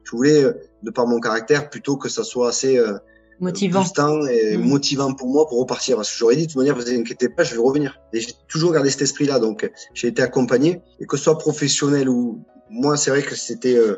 je 0.05 0.11
voulais, 0.13 0.45
euh, 0.45 0.53
de 0.83 0.91
par 0.91 1.07
mon 1.07 1.19
caractère, 1.19 1.69
plutôt 1.69 1.97
que 1.97 2.09
ça 2.09 2.23
soit 2.23 2.49
assez 2.49 2.79
euh, 2.79 2.97
motivant 3.41 3.85
et 4.29 4.57
mm. 4.57 4.63
motivant 4.63 5.13
pour 5.15 5.29
moi 5.29 5.47
pour 5.49 5.59
repartir. 5.59 5.97
Parce 5.97 6.11
que 6.11 6.19
j'aurais 6.19 6.37
dit 6.37 6.43
de 6.43 6.53
toute 6.53 6.57
manière, 6.57 6.77
vous 6.77 6.89
inquiétez 6.89 7.29
pas, 7.29 7.43
je 7.43 7.55
vais 7.55 7.61
revenir. 7.61 7.99
Et 8.13 8.21
j'ai 8.21 8.33
toujours 8.49 8.73
gardé 8.73 8.91
cet 8.91 9.03
esprit-là. 9.03 9.39
Donc, 9.41 9.71
j'ai 9.95 10.09
été 10.09 10.23
accompagné. 10.23 10.81
Et 11.01 11.07
que 11.07 11.17
ce 11.17 11.25
soit 11.25 11.39
professionnel 11.39 12.09
ou 12.09 12.45
moi, 12.71 12.97
c'est 12.97 13.11
vrai 13.11 13.23
que 13.23 13.35
c'était 13.35 13.77
euh, 13.77 13.97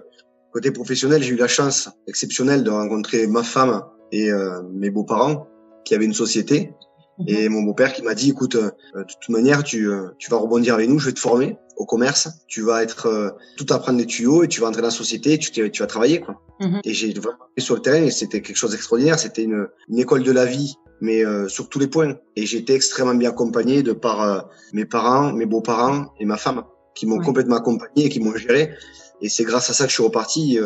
côté 0.52 0.70
professionnel, 0.70 1.22
j'ai 1.22 1.34
eu 1.34 1.36
la 1.36 1.48
chance 1.48 1.90
exceptionnelle 2.06 2.64
de 2.64 2.70
rencontrer 2.70 3.26
ma 3.26 3.42
femme 3.42 3.82
et 4.12 4.30
euh, 4.30 4.62
mes 4.72 4.90
beaux-parents 4.90 5.46
qui 5.84 5.94
avaient 5.94 6.04
une 6.04 6.14
société. 6.14 6.72
Mhm. 7.18 7.28
Et 7.28 7.48
mon 7.48 7.62
beau-père 7.62 7.92
qui 7.92 8.02
m'a 8.02 8.14
dit, 8.14 8.30
écoute, 8.30 8.56
de 8.56 8.72
toute 8.94 9.28
manière, 9.28 9.62
tu, 9.62 9.88
tu 10.18 10.30
vas 10.30 10.36
rebondir 10.36 10.74
avec 10.74 10.88
nous, 10.88 10.98
je 10.98 11.06
vais 11.06 11.12
te 11.12 11.20
former 11.20 11.56
au 11.78 11.86
commerce, 11.86 12.28
tu 12.48 12.62
vas 12.62 12.82
être 12.82 13.06
euh, 13.06 13.30
tout 13.56 13.66
apprendre 13.70 13.98
les 13.98 14.06
tuyaux 14.06 14.42
et 14.42 14.48
tu 14.48 14.60
vas 14.60 14.66
entrer 14.66 14.82
dans 14.82 14.88
la 14.88 14.92
société 14.92 15.34
et 15.34 15.38
tu, 15.38 15.50
tu 15.50 15.80
vas 15.82 15.86
travailler 15.86 16.20
quoi. 16.20 16.42
Mhm. 16.60 16.80
Et 16.84 16.92
j'ai 16.92 17.12
vraiment 17.14 17.38
sur 17.56 17.76
le 17.76 17.80
terrain 17.80 18.02
et 18.02 18.10
c'était 18.10 18.42
quelque 18.42 18.56
chose 18.56 18.72
d'extraordinaire. 18.72 19.18
C'était 19.18 19.44
une, 19.44 19.68
une, 19.88 19.98
école 19.98 20.24
de 20.24 20.32
la 20.32 20.44
vie, 20.44 20.74
mais 21.00 21.24
euh, 21.24 21.48
sur 21.48 21.68
tous 21.68 21.78
les 21.78 21.86
points. 21.86 22.16
Et 22.36 22.46
j'ai 22.46 22.58
été 22.58 22.74
extrêmement 22.74 23.14
bien 23.14 23.30
accompagné 23.30 23.82
de 23.82 23.92
par 23.92 24.22
euh, 24.22 24.40
mes 24.72 24.84
parents, 24.84 25.32
mes 25.32 25.46
beaux-parents 25.46 26.12
et 26.18 26.24
ma 26.24 26.36
femme 26.36 26.64
qui 26.94 27.06
m'ont 27.06 27.20
complètement 27.20 27.56
accompagné 27.56 28.06
et 28.06 28.08
qui 28.08 28.18
m'ont 28.18 28.36
géré. 28.36 28.72
Et 29.20 29.28
c'est 29.28 29.44
grâce 29.44 29.70
à 29.70 29.72
ça 29.72 29.84
que 29.84 29.90
je 29.90 29.94
suis 29.94 30.02
reparti 30.02 30.58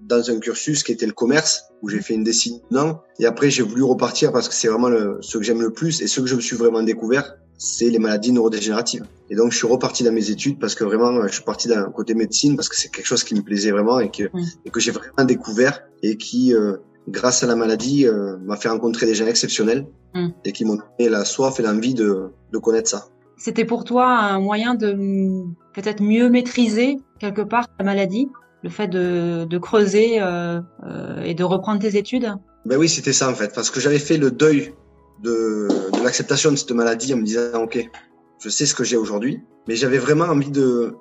dans 0.00 0.30
un 0.30 0.38
cursus 0.38 0.82
qui 0.82 0.92
était 0.92 1.06
le 1.06 1.12
commerce 1.12 1.64
où 1.82 1.88
j'ai 1.88 2.00
fait 2.00 2.14
une 2.14 2.24
décennie 2.24 2.62
dedans. 2.70 3.02
Et 3.18 3.26
après 3.26 3.50
j'ai 3.50 3.62
voulu 3.62 3.82
repartir 3.82 4.32
parce 4.32 4.48
que 4.48 4.54
c'est 4.54 4.68
vraiment 4.68 4.88
le, 4.88 5.18
ce 5.20 5.38
que 5.38 5.44
j'aime 5.44 5.60
le 5.60 5.72
plus 5.72 6.00
et 6.02 6.06
ce 6.06 6.20
que 6.20 6.26
je 6.26 6.34
me 6.34 6.40
suis 6.40 6.56
vraiment 6.56 6.82
découvert 6.82 7.36
c'est 7.58 7.90
les 7.90 7.98
maladies 7.98 8.32
neurodégénératives. 8.32 9.04
Et 9.28 9.34
donc, 9.34 9.52
je 9.52 9.58
suis 9.58 9.66
reparti 9.66 10.04
dans 10.04 10.12
mes 10.12 10.30
études 10.30 10.58
parce 10.58 10.74
que 10.74 10.84
vraiment, 10.84 11.26
je 11.26 11.32
suis 11.32 11.42
parti 11.42 11.68
d'un 11.68 11.90
côté 11.90 12.14
médecine 12.14 12.56
parce 12.56 12.68
que 12.68 12.76
c'est 12.76 12.88
quelque 12.88 13.06
chose 13.06 13.24
qui 13.24 13.34
me 13.34 13.42
plaisait 13.42 13.72
vraiment 13.72 13.98
et 13.98 14.10
que, 14.10 14.30
et 14.64 14.70
que 14.70 14.80
j'ai 14.80 14.92
vraiment 14.92 15.24
découvert 15.26 15.82
et 16.02 16.16
qui, 16.16 16.54
euh, 16.54 16.76
grâce 17.08 17.42
à 17.42 17.46
la 17.46 17.56
maladie, 17.56 18.06
euh, 18.06 18.38
m'a 18.38 18.56
fait 18.56 18.68
rencontrer 18.68 19.06
des 19.06 19.14
gens 19.14 19.26
exceptionnels 19.26 19.86
mm. 20.14 20.28
et 20.44 20.52
qui 20.52 20.64
m'ont 20.64 20.76
donné 20.76 21.10
la 21.10 21.24
soif 21.24 21.58
et 21.58 21.62
l'envie 21.64 21.94
de, 21.94 22.30
de 22.52 22.58
connaître 22.58 22.88
ça. 22.88 23.08
C'était 23.36 23.64
pour 23.64 23.84
toi 23.84 24.06
un 24.06 24.40
moyen 24.40 24.74
de 24.74 25.44
peut-être 25.74 26.02
mieux 26.02 26.28
maîtriser 26.28 26.96
quelque 27.18 27.42
part 27.42 27.66
la 27.78 27.84
maladie, 27.84 28.28
le 28.62 28.70
fait 28.70 28.88
de, 28.88 29.44
de 29.44 29.58
creuser 29.58 30.20
euh, 30.20 30.60
euh 30.84 31.22
et 31.22 31.34
de 31.34 31.44
reprendre 31.44 31.80
tes 31.80 31.96
études? 31.96 32.34
Ben 32.64 32.76
oui, 32.76 32.88
c'était 32.88 33.12
ça 33.12 33.28
en 33.30 33.34
fait, 33.34 33.54
parce 33.54 33.70
que 33.70 33.80
j'avais 33.80 33.98
fait 33.98 34.16
le 34.16 34.30
deuil 34.30 34.74
de, 35.22 35.68
de 35.92 36.04
l'acceptation 36.04 36.50
de 36.50 36.56
cette 36.56 36.72
maladie 36.72 37.14
en 37.14 37.18
me 37.18 37.24
disant, 37.24 37.62
OK, 37.62 37.78
je 38.42 38.48
sais 38.48 38.66
ce 38.66 38.74
que 38.74 38.84
j'ai 38.84 38.96
aujourd'hui, 38.96 39.40
mais 39.66 39.76
j'avais 39.76 39.98
vraiment 39.98 40.24
envie 40.24 40.50
de, 40.50 40.94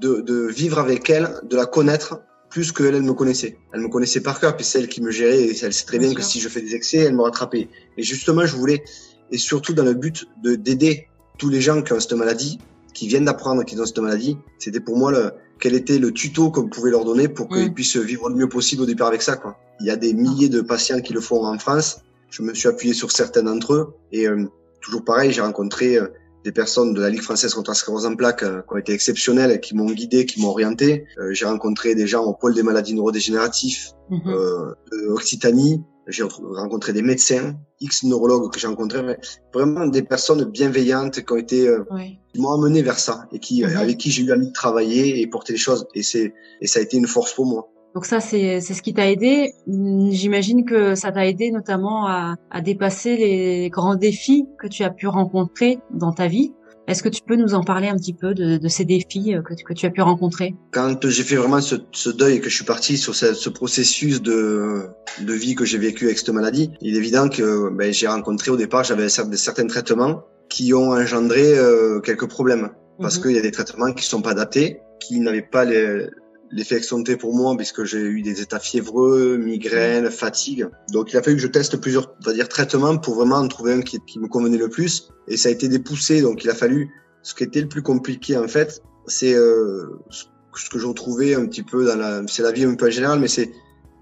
de, 0.00 0.20
de, 0.20 0.46
vivre 0.46 0.78
avec 0.78 1.08
elle, 1.10 1.28
de 1.44 1.56
la 1.56 1.66
connaître 1.66 2.20
plus 2.50 2.70
que 2.72 2.84
elle, 2.84 3.02
me 3.02 3.14
connaissait. 3.14 3.58
Elle 3.72 3.80
me 3.80 3.88
connaissait 3.88 4.20
par 4.20 4.38
cœur, 4.38 4.56
puis 4.56 4.64
c'est 4.64 4.78
elle 4.78 4.88
qui 4.88 5.02
me 5.02 5.10
gérait, 5.10 5.40
et 5.40 5.64
elle 5.64 5.72
sait 5.72 5.86
très 5.86 5.98
bien, 5.98 6.14
que 6.14 6.22
si 6.22 6.40
je 6.40 6.48
fais 6.48 6.60
des 6.60 6.74
excès, 6.74 6.98
elle 6.98 7.14
me 7.16 7.22
rattrapait. 7.22 7.68
Et 7.96 8.02
justement, 8.02 8.46
je 8.46 8.54
voulais, 8.54 8.84
et 9.32 9.38
surtout 9.38 9.72
dans 9.72 9.84
le 9.84 9.94
but 9.94 10.26
de 10.42 10.54
d'aider 10.54 11.08
tous 11.36 11.48
les 11.48 11.60
gens 11.60 11.82
qui 11.82 11.92
ont 11.92 12.00
cette 12.00 12.12
maladie, 12.12 12.60
qui 12.94 13.08
viennent 13.08 13.24
d'apprendre 13.24 13.64
qu'ils 13.64 13.82
ont 13.82 13.86
cette 13.86 13.98
maladie, 13.98 14.38
c'était 14.58 14.80
pour 14.80 14.96
moi 14.96 15.10
le, 15.12 15.32
quel 15.60 15.74
était 15.74 15.98
le 15.98 16.12
tuto 16.12 16.50
qu'on 16.50 16.68
pouvait 16.68 16.90
leur 16.90 17.04
donner 17.04 17.28
pour 17.28 17.48
qu'ils 17.48 17.74
puissent 17.74 17.96
vivre 17.96 18.28
le 18.28 18.36
mieux 18.36 18.48
possible 18.48 18.82
au 18.82 18.86
départ 18.86 19.08
avec 19.08 19.22
ça. 19.22 19.36
Quoi. 19.36 19.56
Il 19.80 19.86
y 19.86 19.90
a 19.90 19.96
des 19.96 20.14
milliers 20.14 20.48
de 20.48 20.60
patients 20.60 21.00
qui 21.00 21.12
le 21.12 21.20
font 21.20 21.44
en 21.44 21.58
France, 21.58 22.00
je 22.30 22.42
me 22.42 22.54
suis 22.54 22.68
appuyé 22.68 22.94
sur 22.94 23.12
certains 23.12 23.42
d'entre 23.42 23.74
eux 23.74 23.94
et 24.12 24.26
euh, 24.26 24.46
toujours 24.80 25.04
pareil, 25.04 25.32
j'ai 25.32 25.40
rencontré 25.40 25.96
euh, 25.96 26.08
des 26.44 26.52
personnes 26.52 26.92
de 26.92 27.00
la 27.00 27.08
Ligue 27.08 27.22
française 27.22 27.54
contre 27.54 27.70
la 27.70 27.74
sclérose 27.74 28.06
en 28.06 28.16
plaques 28.16 28.42
euh, 28.42 28.60
qui 28.62 28.74
ont 28.74 28.76
été 28.76 28.92
exceptionnelles, 28.92 29.60
qui 29.60 29.74
m'ont 29.74 29.90
guidé, 29.90 30.26
qui 30.26 30.40
m'ont 30.40 30.48
orienté. 30.48 31.06
j'ai 31.30 31.46
rencontré 31.46 31.94
des 31.94 32.06
gens 32.06 32.24
au 32.24 32.34
pôle 32.34 32.54
des 32.54 32.62
maladies 32.62 32.94
neurodégénératives 32.94 33.92
mm 34.10 34.32
de 34.92 35.08
Occitanie. 35.08 35.82
J'ai 36.06 36.22
rencontré 36.22 36.92
des 36.92 37.02
médecins, 37.02 37.56
X 37.80 38.04
neurologues 38.04 38.52
que 38.52 38.60
j'ai 38.60 38.66
rencontrés, 38.66 39.16
vraiment 39.52 39.86
des 39.86 40.02
personnes 40.02 40.44
bienveillantes 40.44 41.24
qui 41.24 41.32
ont 41.32 41.36
été, 41.36 41.74
qui 42.32 42.40
m'ont 42.40 42.52
amené 42.52 42.82
vers 42.82 42.98
ça 42.98 43.26
et 43.32 43.38
qui, 43.38 43.62
mhm. 43.62 43.76
avec 43.76 43.98
qui 43.98 44.10
j'ai 44.10 44.22
eu 44.22 44.32
envie 44.32 44.48
de 44.48 44.52
travailler 44.52 45.20
et 45.20 45.26
porter 45.26 45.54
les 45.54 45.58
choses. 45.58 45.86
Et 45.94 46.02
c'est, 46.02 46.34
et 46.60 46.66
ça 46.66 46.80
a 46.80 46.82
été 46.82 46.96
une 46.96 47.06
force 47.06 47.32
pour 47.32 47.46
moi. 47.46 47.70
Donc 47.94 48.06
ça, 48.06 48.18
c'est 48.18 48.60
ce 48.60 48.82
qui 48.82 48.92
t'a 48.92 49.08
aidé. 49.08 49.52
J'imagine 49.68 50.64
que 50.64 50.96
ça 50.96 51.12
t'a 51.12 51.26
aidé 51.26 51.52
notamment 51.52 52.08
à, 52.08 52.34
à, 52.50 52.60
dépasser 52.60 53.16
les 53.16 53.70
grands 53.70 53.94
défis 53.94 54.46
que 54.58 54.66
tu 54.66 54.82
as 54.82 54.90
pu 54.90 55.06
rencontrer 55.06 55.78
dans 55.92 56.12
ta 56.12 56.26
vie. 56.26 56.52
Est-ce 56.86 57.02
que 57.02 57.08
tu 57.08 57.22
peux 57.26 57.36
nous 57.36 57.54
en 57.54 57.64
parler 57.64 57.88
un 57.88 57.96
petit 57.96 58.12
peu 58.12 58.34
de, 58.34 58.58
de 58.58 58.68
ces 58.68 58.84
défis 58.84 59.34
que, 59.44 59.54
que, 59.54 59.72
tu 59.72 59.86
as 59.86 59.90
pu 59.90 60.02
rencontrer? 60.02 60.54
Quand 60.72 61.08
j'ai 61.08 61.22
fait 61.22 61.36
vraiment 61.36 61.60
ce, 61.60 61.76
ce, 61.92 62.10
deuil 62.10 62.36
et 62.36 62.40
que 62.40 62.50
je 62.50 62.54
suis 62.56 62.64
parti 62.64 62.98
sur 62.98 63.14
ce, 63.14 63.32
ce 63.32 63.48
processus 63.48 64.20
de, 64.20 64.88
de, 65.20 65.32
vie 65.32 65.54
que 65.54 65.64
j'ai 65.64 65.78
vécu 65.78 66.04
avec 66.06 66.18
cette 66.18 66.28
maladie, 66.28 66.70
il 66.82 66.94
est 66.94 66.98
évident 66.98 67.28
que 67.28 67.70
ben, 67.70 67.92
j'ai 67.92 68.06
rencontré 68.06 68.50
au 68.50 68.56
départ, 68.56 68.84
j'avais 68.84 69.08
certains 69.08 69.66
traitements 69.66 70.24
qui 70.50 70.74
ont 70.74 70.92
engendré 70.92 71.56
euh, 71.56 72.00
quelques 72.00 72.28
problèmes. 72.28 72.70
Parce 73.00 73.16
mhm. 73.16 73.22
qu'il 73.22 73.32
y 73.32 73.38
a 73.38 73.42
des 73.42 73.50
traitements 73.50 73.92
qui 73.92 74.04
sont 74.04 74.22
pas 74.22 74.30
adaptés, 74.30 74.80
qui 75.00 75.20
n'avaient 75.20 75.42
pas 75.42 75.64
les, 75.64 76.06
l'effet 76.54 76.80
T 76.80 77.16
pour 77.16 77.34
moi 77.34 77.56
puisque 77.56 77.84
j'ai 77.84 77.98
eu 77.98 78.22
des 78.22 78.40
états 78.40 78.60
fiévreux, 78.60 79.36
migraines, 79.36 80.10
fatigue. 80.10 80.68
Donc 80.92 81.12
il 81.12 81.16
a 81.16 81.22
fallu 81.22 81.36
que 81.36 81.42
je 81.42 81.48
teste 81.48 81.76
plusieurs, 81.76 82.14
on 82.22 82.26
va 82.26 82.32
dire, 82.32 82.48
traitements 82.48 82.96
pour 82.96 83.16
vraiment 83.16 83.36
en 83.36 83.48
trouver 83.48 83.72
un 83.72 83.82
qui, 83.82 83.98
qui 84.06 84.18
me 84.18 84.28
convenait 84.28 84.56
le 84.56 84.68
plus. 84.68 85.10
Et 85.28 85.36
ça 85.36 85.48
a 85.48 85.52
été 85.52 85.68
dépoussé, 85.68 86.22
donc 86.22 86.44
il 86.44 86.50
a 86.50 86.54
fallu. 86.54 86.90
Ce 87.22 87.34
qui 87.34 87.42
était 87.42 87.60
le 87.60 87.68
plus 87.68 87.82
compliqué 87.82 88.36
en 88.36 88.48
fait, 88.48 88.82
c'est 89.06 89.34
euh, 89.34 89.98
ce 90.10 90.70
que 90.70 90.78
je 90.78 90.86
retrouvais 90.86 91.34
un 91.34 91.46
petit 91.46 91.62
peu 91.62 91.84
dans 91.86 91.96
la, 91.96 92.22
c'est 92.28 92.42
la 92.42 92.52
vie 92.52 92.64
un 92.64 92.74
peu 92.74 92.86
en 92.86 92.90
général, 92.90 93.18
mais 93.18 93.28
c'est 93.28 93.50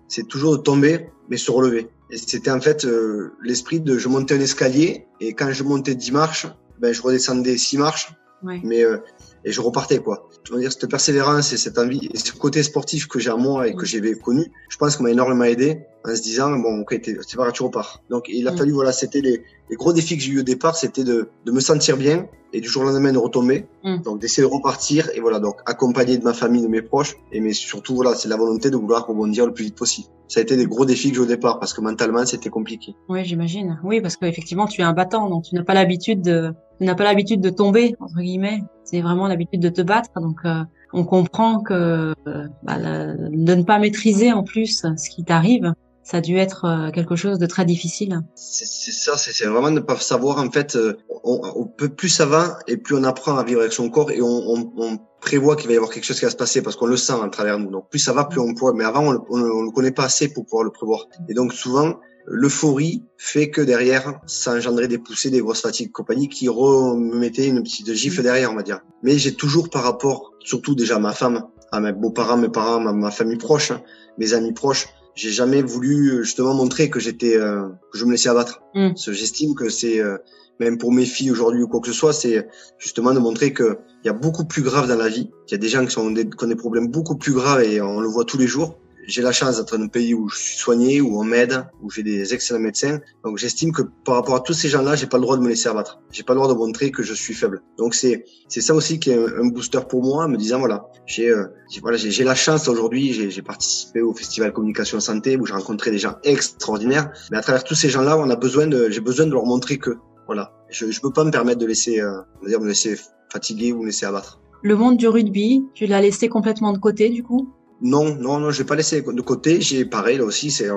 c'est 0.09 0.29
toujours 0.29 0.59
de 0.59 0.63
tomber, 0.63 1.09
mais 1.31 1.39
se 1.39 1.51
relever. 1.51 1.89
Et 2.11 2.19
c'était 2.19 2.51
en 2.51 2.61
fait 2.61 2.85
euh, 2.85 3.33
l'esprit 3.43 3.81
de 3.81 3.97
je 3.97 4.09
montais 4.09 4.35
un 4.35 4.41
escalier 4.41 5.07
et 5.21 5.33
quand 5.33 5.51
je 5.53 5.63
montais 5.63 5.95
10 5.95 6.13
marches, 6.13 6.47
ben 6.81 6.93
je 6.93 7.01
redescendais 7.01 7.57
6 7.57 7.79
marches. 7.79 8.13
Mais 8.43 8.85
euh, 8.85 8.99
et 9.45 9.53
je 9.53 9.61
repartais 9.61 9.99
quoi. 9.99 10.29
Je 10.45 10.53
veux 10.53 10.61
dire 10.61 10.73
cette 10.73 10.89
persévérance 10.89 11.53
et 11.53 11.57
cette 11.57 11.79
envie 11.79 12.09
et 12.13 12.19
ce 12.19 12.33
côté 12.33 12.63
sportif 12.63 13.07
que 13.07 13.19
j'ai 13.19 13.31
à 13.31 13.37
moi 13.37 13.69
et 13.69 13.75
que 13.75 13.87
j'avais 13.87 14.15
connu, 14.15 14.53
je 14.69 14.77
pense 14.77 14.97
que 14.97 15.03
m'a 15.03 15.11
énormément 15.11 15.45
aidé 15.45 15.87
en 16.05 16.15
se 16.15 16.23
disant 16.23 16.51
bon 16.59 16.81
ok 16.81 17.01
c'est 17.03 17.37
pas 17.37 17.43
grave 17.43 17.53
tu 17.53 17.63
repars. 17.63 18.03
Donc 18.11 18.27
il 18.29 18.47
a 18.49 18.57
fallu 18.57 18.73
voilà 18.73 18.93
c'était 18.93 19.21
les, 19.21 19.43
les, 19.71 19.77
gros 19.77 19.93
défis 19.93 20.17
que 20.17 20.23
j'ai 20.23 20.33
eu 20.33 20.41
au 20.41 20.45
départ 20.45 20.77
c'était 20.77 21.05
de, 21.05 21.29
de 21.45 21.53
me 21.53 21.61
sentir 21.61 21.97
bien 21.97 22.27
et 22.53 22.61
du 22.61 22.69
jour 22.69 22.83
au 22.83 22.87
lendemain 22.87 23.13
de 23.13 23.19
retomber. 23.19 23.67
Donc 24.05 24.21
d'essayer 24.21 24.47
de 24.47 24.53
repartir 24.53 25.11
et 25.15 25.21
voilà 25.21 25.41
donc 25.41 25.57
accompagné 25.67 26.19
de 26.19 26.25
ma 26.25 26.35
famille 26.35 26.63
de 26.63 26.69
mes 26.69 26.83
proches 26.83 27.17
et 27.33 27.41
mais 27.41 27.53
surtout 27.53 27.95
voilà 27.95 28.15
c'est 28.15 28.29
la 28.29 28.37
volonté 28.37 28.71
de 28.71 28.77
vouloir 28.77 29.07
rebondir 29.07 29.47
le 29.47 29.53
plus 29.53 29.65
vite 29.65 29.77
possible. 29.77 30.09
Ça 30.29 30.41
a 30.41 30.43
été 30.43 30.57
des 30.57 30.67
gros 30.67 30.87
défis 30.87 31.11
que 31.11 31.17
j'ai 31.17 31.21
au 31.21 31.27
départ 31.27 31.59
parce 31.59 31.75
que 31.75 31.81
mentalement 31.81 32.25
c'était 32.27 32.51
compliqué. 32.51 32.95
Oui 33.09 33.25
j'imagine. 33.25 33.81
Oui 33.85 34.01
parce 34.01 34.17
qu'effectivement 34.17 34.67
tu 34.67 34.81
es 34.81 34.85
un 34.85 34.93
battant 34.93 35.29
donc 35.29 35.45
tu 35.45 35.55
n'as 35.55 35.65
pas 35.65 35.75
l'habitude 35.75 36.23
de 36.23 36.53
tu 36.83 36.87
n'as 36.87 36.95
pas 36.95 37.05
l'habitude 37.05 37.41
de 37.41 37.51
tomber 37.51 37.95
entre 38.01 38.19
guillemets. 38.21 38.63
C'est 38.85 39.01
vraiment 39.01 39.29
l'habitude 39.29 39.61
de 39.61 39.69
te 39.69 39.83
battre 39.83 40.11
donc 40.21 40.39
euh, 40.45 40.65
on 40.93 41.05
comprend 41.05 41.61
que 41.61 42.13
euh, 42.27 42.49
bah, 42.65 42.77
de 42.77 43.55
ne 43.55 43.63
pas 43.63 43.79
maîtriser 43.79 44.33
en 44.33 44.43
plus 44.43 44.85
ce 44.97 45.11
qui 45.11 45.25
t'arrive, 45.25 45.73
ça 46.03 46.19
a 46.19 46.21
dû 46.21 46.37
être 46.37 46.65
euh, 46.65 46.91
quelque 46.91 47.17
chose 47.17 47.39
de 47.39 47.47
très 47.47 47.65
difficile. 47.65 48.21
C'est 48.35 48.67
ça, 48.67 49.17
c'est 49.17 49.47
vraiment 49.47 49.71
de 49.71 49.77
ne 49.77 49.81
pas 49.81 49.97
savoir 49.97 50.39
en 50.39 50.51
fait. 50.51 50.77
On, 51.25 51.41
on, 51.55 51.67
peut 51.67 51.89
plus 51.89 52.09
ça 52.09 52.27
va 52.27 52.59
et 52.67 52.77
plus 52.77 52.97
on 52.97 53.05
apprend 53.05 53.39
à 53.39 53.45
vivre 53.45 53.61
avec 53.61 53.73
son 53.73 53.89
corps 53.89 54.11
et 54.11 54.21
on, 54.21 54.27
on, 54.27 54.73
on 54.77 54.99
prévoit 55.21 55.57
qu'il 55.57 55.69
va 55.69 55.75
y 55.75 55.77
avoir 55.77 55.91
quelque 55.91 56.05
chose 56.05 56.19
qui 56.19 56.25
va 56.25 56.31
se 56.31 56.37
passer 56.37 56.63
parce 56.63 56.77
qu'on 56.77 56.87
le 56.87 56.97
sent 56.97 57.15
à 57.23 57.29
travers 57.29 57.59
nous. 57.59 57.71
Donc 57.71 57.89
plus 57.89 58.01
ça 58.01 58.13
va, 58.13 58.25
plus 58.25 58.41
on 58.41 58.53
pourra. 58.55 58.73
Mais 58.75 58.85
avant, 58.85 59.05
on, 59.31 59.39
ne 59.39 59.65
le 59.67 59.71
connaît 59.71 59.93
pas 59.93 60.05
assez 60.05 60.33
pour 60.33 60.45
pouvoir 60.45 60.65
le 60.65 60.71
prévoir. 60.71 61.07
Et 61.29 61.35
donc 61.35 61.55
souvent, 61.55 62.01
l'euphorie 62.27 63.03
fait 63.17 63.51
que 63.51 63.61
derrière, 63.61 64.21
ça 64.27 64.53
engendrait 64.53 64.89
des 64.89 64.99
poussées, 64.99 65.31
des 65.31 65.41
grosses 65.41 65.63
fatigues, 65.63 65.93
compagnie, 65.93 66.29
qui 66.29 66.49
remettaient 66.49 67.49
une 67.49 67.63
petite 67.63 67.93
gifle 67.95 68.21
mm. 68.21 68.25
derrière, 68.25 68.53
on 68.53 68.57
va 68.57 68.63
dire. 68.63 68.81
Mais 69.03 69.19
j'ai 69.19 69.35
toujours 69.35 69.71
par 69.71 69.83
rapport, 69.83 70.33
surtout 70.41 70.75
déjà 70.75 70.97
à 70.97 70.99
ma 70.99 71.13
femme, 71.13 71.47
à 71.71 71.81
mes 71.81 71.93
beaux-parents, 71.93 72.37
mes 72.37 72.49
parents, 72.49 72.81
ma, 72.81 72.93
ma 72.93 73.11
famille 73.11 73.39
proche, 73.39 73.71
hein, 73.71 73.83
mes 74.19 74.35
amis 74.35 74.53
proches, 74.53 74.89
j'ai 75.15 75.31
jamais 75.31 75.63
voulu 75.63 76.25
justement 76.25 76.55
montrer 76.55 76.89
que 76.89 77.01
j'étais, 77.01 77.37
euh, 77.37 77.69
que 77.93 77.99
je 77.99 78.05
me 78.05 78.13
laissais 78.13 78.29
abattre. 78.29 78.63
Mm. 78.75 78.91
J'estime 78.97 79.55
que 79.55 79.69
c'est 79.69 80.01
euh, 80.01 80.17
même 80.61 80.79
pour 80.79 80.93
mes 80.93 81.05
filles 81.05 81.31
aujourd'hui 81.31 81.63
ou 81.63 81.69
quoi 81.69 81.81
que 81.81 81.89
ce 81.89 81.93
soit, 81.93 82.13
c'est 82.13 82.49
justement 82.79 83.13
de 83.13 83.19
montrer 83.19 83.53
que 83.53 83.79
il 84.05 84.07
y 84.07 84.11
a 84.11 84.15
beaucoup 84.15 84.45
plus 84.45 84.63
grave 84.63 84.89
dans 84.89 84.97
la 84.97 85.09
vie. 85.09 85.31
Il 85.49 85.53
y 85.53 85.55
a 85.55 85.59
des 85.59 85.69
gens 85.69 85.85
qui, 85.85 85.93
sont 85.93 86.11
des, 86.11 86.29
qui 86.29 86.45
ont 86.45 86.49
des 86.49 86.57
problèmes 86.57 86.89
beaucoup 86.89 87.17
plus 87.17 87.33
graves 87.33 87.63
et 87.63 87.81
on 87.81 88.01
le 88.01 88.09
voit 88.09 88.25
tous 88.25 88.39
les 88.39 88.47
jours 88.47 88.79
j'ai 89.07 89.23
la 89.23 89.33
chance 89.33 89.59
d'être 89.59 89.77
dans 89.77 89.85
un 89.85 89.89
pays 89.89 90.15
où 90.15 90.29
je 90.29 90.39
suis 90.39 90.59
soigné, 90.59 91.01
où 91.01 91.21
on 91.21 91.25
m'aide, 91.25 91.67
où 91.83 91.91
j'ai 91.91 92.03
des 92.03 92.35
excellents 92.35 92.61
médecins. 92.61 93.01
Donc 93.25 93.39
j'estime 93.39 93.73
que 93.73 93.83
par 94.05 94.15
rapport 94.17 94.35
à 94.35 94.41
tous 94.41 94.53
ces 94.53 94.69
gens-là, 94.69 94.95
j'ai 94.95 95.07
pas 95.07 95.19
le 95.19 95.23
droit 95.23 95.37
de 95.37 95.43
me 95.43 95.49
laisser 95.49 95.69
abattre. 95.69 96.01
J'ai 96.11 96.23
pas 96.23 96.35
le 96.35 96.41
droit 96.41 96.53
de 96.53 96.59
montrer 96.59 96.91
que 96.91 97.03
je 97.03 97.15
suis 97.15 97.35
faible. 97.35 97.63
Donc 97.79 97.95
c'est 97.95 98.25
c'est 98.49 98.61
ça 98.61 98.75
aussi 98.75 98.99
qui 98.99 99.11
est 99.11 99.19
un, 99.19 99.47
booster 99.49 99.81
pour 99.89 100.03
moi, 100.03 100.29
me 100.29 100.37
disant 100.37 100.59
voilà, 100.59 100.87
j'ai 101.07 101.29
euh, 101.31 101.47
voilà 101.81 101.97
j'ai 101.97 102.25
la 102.25 102.35
chance 102.35 102.69
aujourd'hui, 102.69 103.13
j'ai 103.13 103.43
participé 103.43 104.01
au 104.01 104.15
festival 104.15 104.53
communication 104.53 105.01
santé 105.01 105.37
où 105.37 105.47
j'ai 105.47 105.55
rencontré 105.55 105.91
des 105.91 105.99
gens 105.99 106.15
extraordinaires. 106.23 107.11
Mais 107.31 107.39
à 107.39 107.43
travers 107.43 107.65
tous 107.65 107.75
ces 107.75 107.89
gens-là, 107.89 108.17
on 108.19 108.31
a 108.31 108.37
besoin 108.37 108.67
de 108.67 108.89
j'ai 108.91 109.01
besoin 109.01 109.27
de 109.27 109.33
leur 109.33 109.47
montrer 109.47 109.79
que 109.79 109.91
voilà, 110.27 110.53
je 110.71 110.91
je 110.91 111.01
peux 111.01 111.13
pas 111.13 111.25
me 111.25 111.31
permettre 111.31 111.59
de 111.59 111.67
laisser 111.67 112.01
euh, 112.01 112.21
dire 112.47 112.61
me 112.61 112.69
laisser 112.69 112.99
fatiguer 113.31 113.73
ou 113.73 113.81
me 113.81 113.87
laisser 113.87 114.07
abattre. 114.07 114.41
Le 114.63 114.77
monde 114.77 114.97
du 114.97 115.09
rugby, 115.09 115.65
tu 115.75 115.87
l'as 115.87 116.01
laissé 116.01 116.29
complètement 116.29 116.73
de 116.73 116.79
côté 116.79 117.09
du 117.09 117.25
coup? 117.25 117.53
Non, 117.83 118.15
non, 118.15 118.39
non, 118.39 118.51
je 118.51 118.59
vais 118.59 118.67
pas 118.67 118.77
laisser 118.77 119.03
de 119.03 119.21
côté. 119.23 119.61
J'ai 119.61 119.85
pareil 119.85 120.19
là 120.19 120.25
aussi, 120.25 120.51
c'est 120.51 120.69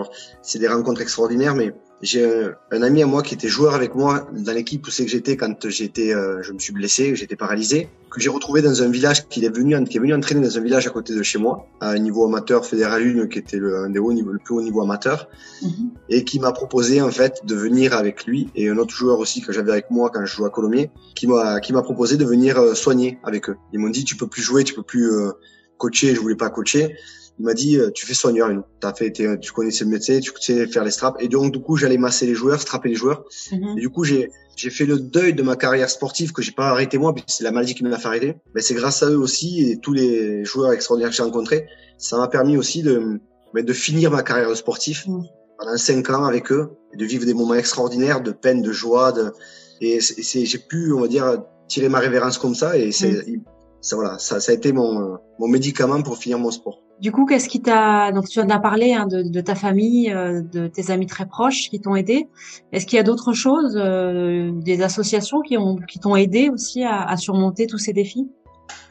c'est 0.42 0.60
des 0.60 0.68
rencontres 0.68 1.02
extraordinaires, 1.02 1.56
mais 1.56 1.74
j'ai 2.02 2.26
un, 2.72 2.82
ami 2.82 3.04
à 3.04 3.06
moi 3.06 3.22
qui 3.24 3.34
était 3.34 3.48
joueur 3.48 3.74
avec 3.74 3.96
moi 3.96 4.28
dans 4.34 4.52
l'équipe 4.52 4.86
où 4.86 4.92
c'est 4.92 5.06
que 5.06 5.12
j'étais 5.12 5.38
quand 5.38 5.70
j'étais, 5.70 6.14
euh, 6.14 6.42
je 6.42 6.52
me 6.52 6.60
suis 6.60 6.74
blessé, 6.74 7.16
j'étais 7.16 7.36
paralysé, 7.36 7.90
que 8.10 8.20
j'ai 8.20 8.30
retrouvé 8.30 8.62
dans 8.62 8.84
un 8.84 8.90
village 8.90 9.28
qu'il 9.28 9.46
est 9.46 9.56
venu, 9.56 9.82
qui 9.86 9.98
est 9.98 10.00
venu 10.00 10.14
entraîner 10.14 10.42
dans 10.42 10.58
un 10.58 10.62
village 10.62 10.88
à 10.88 10.90
côté 10.90 11.16
de 11.16 11.24
chez 11.24 11.38
moi, 11.38 11.68
à 11.80 11.90
un 11.92 12.00
niveau 12.00 12.26
amateur 12.26 12.66
fédéral 12.66 13.04
1, 13.04 13.28
qui 13.28 13.40
était 13.40 13.58
le, 13.58 13.78
un 13.78 13.90
des 13.90 14.00
hauts 14.00 14.14
niveaux, 14.14 14.32
le 14.32 14.40
plus 14.40 14.56
haut 14.56 14.62
niveau 14.62 14.82
amateur, 14.82 15.30
mhm. 15.62 15.92
et 16.10 16.24
qui 16.24 16.40
m'a 16.40 16.52
proposé 16.52 17.02
en 17.02 17.12
fait 17.12 17.42
de 17.46 17.56
venir 17.56 17.94
avec 17.94 18.26
lui 18.26 18.50
et 18.56 18.70
un 18.70 18.78
autre 18.78 18.94
joueur 18.94 19.20
aussi 19.20 19.42
que 19.42 19.54
j'avais 19.54 19.72
avec 19.72 19.90
moi 19.90 20.10
quand 20.14 20.26
je 20.26 20.36
jouais 20.36 20.48
à 20.48 20.50
Colomiers, 20.50 20.92
qui 21.16 21.28
m'a 21.28 21.60
qui 21.60 21.72
m'a 21.72 21.82
proposé 21.82 22.18
de 22.18 22.26
venir 22.26 22.58
euh, 22.58 22.74
soigner 22.74 23.20
avec 23.24 23.50
eux. 23.50 23.58
Ils 23.74 23.80
m'ont 23.80 23.90
dit 23.90 24.04
tu 24.04 24.18
peux 24.18 24.28
plus 24.28 24.42
jouer, 24.42 24.64
tu 24.64 24.74
peux 24.74 24.84
plus 24.84 25.12
euh, 25.12 25.32
coacher, 25.78 26.16
je 26.16 26.20
voulais 26.20 26.36
pas 26.36 26.50
coacher. 26.50 26.96
Il 27.38 27.46
m'a 27.46 27.54
dit, 27.54 27.78
euh, 27.78 27.92
tu 27.92 28.06
fais 28.06 28.14
soigneur, 28.14 28.50
t'as 28.80 28.94
fait, 28.94 29.12
tu 29.12 29.52
connaissais 29.52 29.84
le 29.84 29.90
métier, 29.90 30.22
tu 30.22 30.32
sais 30.40 30.68
faire 30.68 30.86
les 30.86 30.92
straps. 30.92 31.22
Et 31.22 31.28
donc, 31.28 31.52
du 31.52 31.60
coup, 31.60 31.76
j'allais 31.76 31.98
masser 31.98 32.26
les 32.26 32.34
joueurs, 32.34 32.62
strapper 32.62 32.90
les 32.90 32.96
joueurs. 32.96 33.26
Mhm. 33.52 33.78
Et 33.78 33.82
du 33.82 33.90
coup, 33.90 34.06
j'ai, 34.06 34.32
j'ai 34.56 34.70
fait 34.70 34.86
le 34.86 35.00
deuil 35.00 35.34
de 35.34 35.44
ma 35.44 35.58
carrière 35.58 35.90
sportive 35.90 36.32
que 36.32 36.42
j'ai 36.42 36.54
pas 36.54 36.70
arrêté 36.70 36.98
moi, 36.98 37.14
c'est 37.28 37.44
la 37.44 37.52
maladie 37.52 37.76
qui 37.76 37.84
m'a 37.84 37.98
fait 37.98 38.08
arrêter. 38.08 38.36
Mais 38.54 38.62
c'est 38.62 38.74
grâce 38.74 39.04
à 39.04 39.10
eux 39.10 39.18
aussi 39.18 39.70
et 39.70 39.78
tous 39.78 39.92
les 39.92 40.46
joueurs 40.46 40.72
extraordinaires 40.72 41.12
que 41.12 41.18
j'ai 41.18 41.24
rencontrés, 41.24 41.68
ça 41.98 42.18
m'a 42.18 42.30
permis 42.30 42.56
aussi 42.56 42.84
de, 42.84 43.20
de 43.54 43.74
finir 43.74 44.12
ma 44.12 44.24
carrière 44.24 44.56
sportive 44.56 45.04
mhm. 45.06 45.26
pendant 45.60 45.78
cinq 45.78 46.10
ans 46.10 46.24
avec 46.24 46.54
eux 46.54 46.70
et 46.94 46.98
de 46.98 47.06
vivre 47.06 47.26
des 47.26 47.34
moments 47.34 47.56
extraordinaires 47.56 48.22
de 48.22 48.32
peine, 48.32 48.62
de 48.62 48.72
joie, 48.72 49.12
de, 49.12 49.34
et 49.82 50.00
c'est, 50.00 50.46
j'ai 50.46 50.58
pu, 50.58 50.94
on 50.94 51.02
va 51.02 51.10
dire, 51.10 51.44
tirer 51.68 51.90
ma 51.90 52.00
révérence 52.00 52.38
comme 52.38 52.56
ça 52.56 52.78
et 52.78 52.94
c'est, 52.94 53.28
mhm 53.28 53.44
ça 53.86 53.96
voilà, 53.96 54.18
ça, 54.18 54.40
ça 54.40 54.52
a 54.52 54.56
été 54.56 54.74
mon, 54.74 55.20
mon 55.38 55.48
médicament 55.48 56.02
pour 56.02 56.18
finir 56.18 56.40
mon 56.40 56.50
sport. 56.50 56.82
Du 57.00 57.12
coup, 57.12 57.26
qu'est-ce 57.28 57.48
qui 57.48 57.62
t'a 57.62 58.12
donc 58.12 58.28
tu 58.28 58.40
en 58.40 58.50
as 58.50 58.58
parlé 58.58 58.94
hein, 58.94 59.06
de, 59.06 59.22
de, 59.22 59.42
ta 59.42 59.54
famille, 59.54 60.12
euh, 60.12 60.42
de 60.42 60.66
tes 60.68 60.90
amis 60.90 61.06
très 61.06 61.28
proches 61.28 61.70
qui 61.70 61.80
t'ont 61.80 61.96
aidé. 61.96 62.28
Est-ce 62.72 62.88
qu'il 62.88 62.98
y 62.98 63.00
a 63.00 63.04
d'autres 63.04 63.34
choses, 63.34 63.78
euh, 63.78 64.50
des 64.56 64.82
associations 64.82 65.42
qui 65.42 65.56
ont 65.58 65.76
qui 65.76 66.00
t'ont 66.00 66.16
aidé 66.16 66.50
aussi 66.50 66.84
à, 66.84 67.04
à, 67.04 67.16
surmonter 67.16 67.68
tous 67.68 67.78
ces 67.78 67.94
défis? 67.94 68.28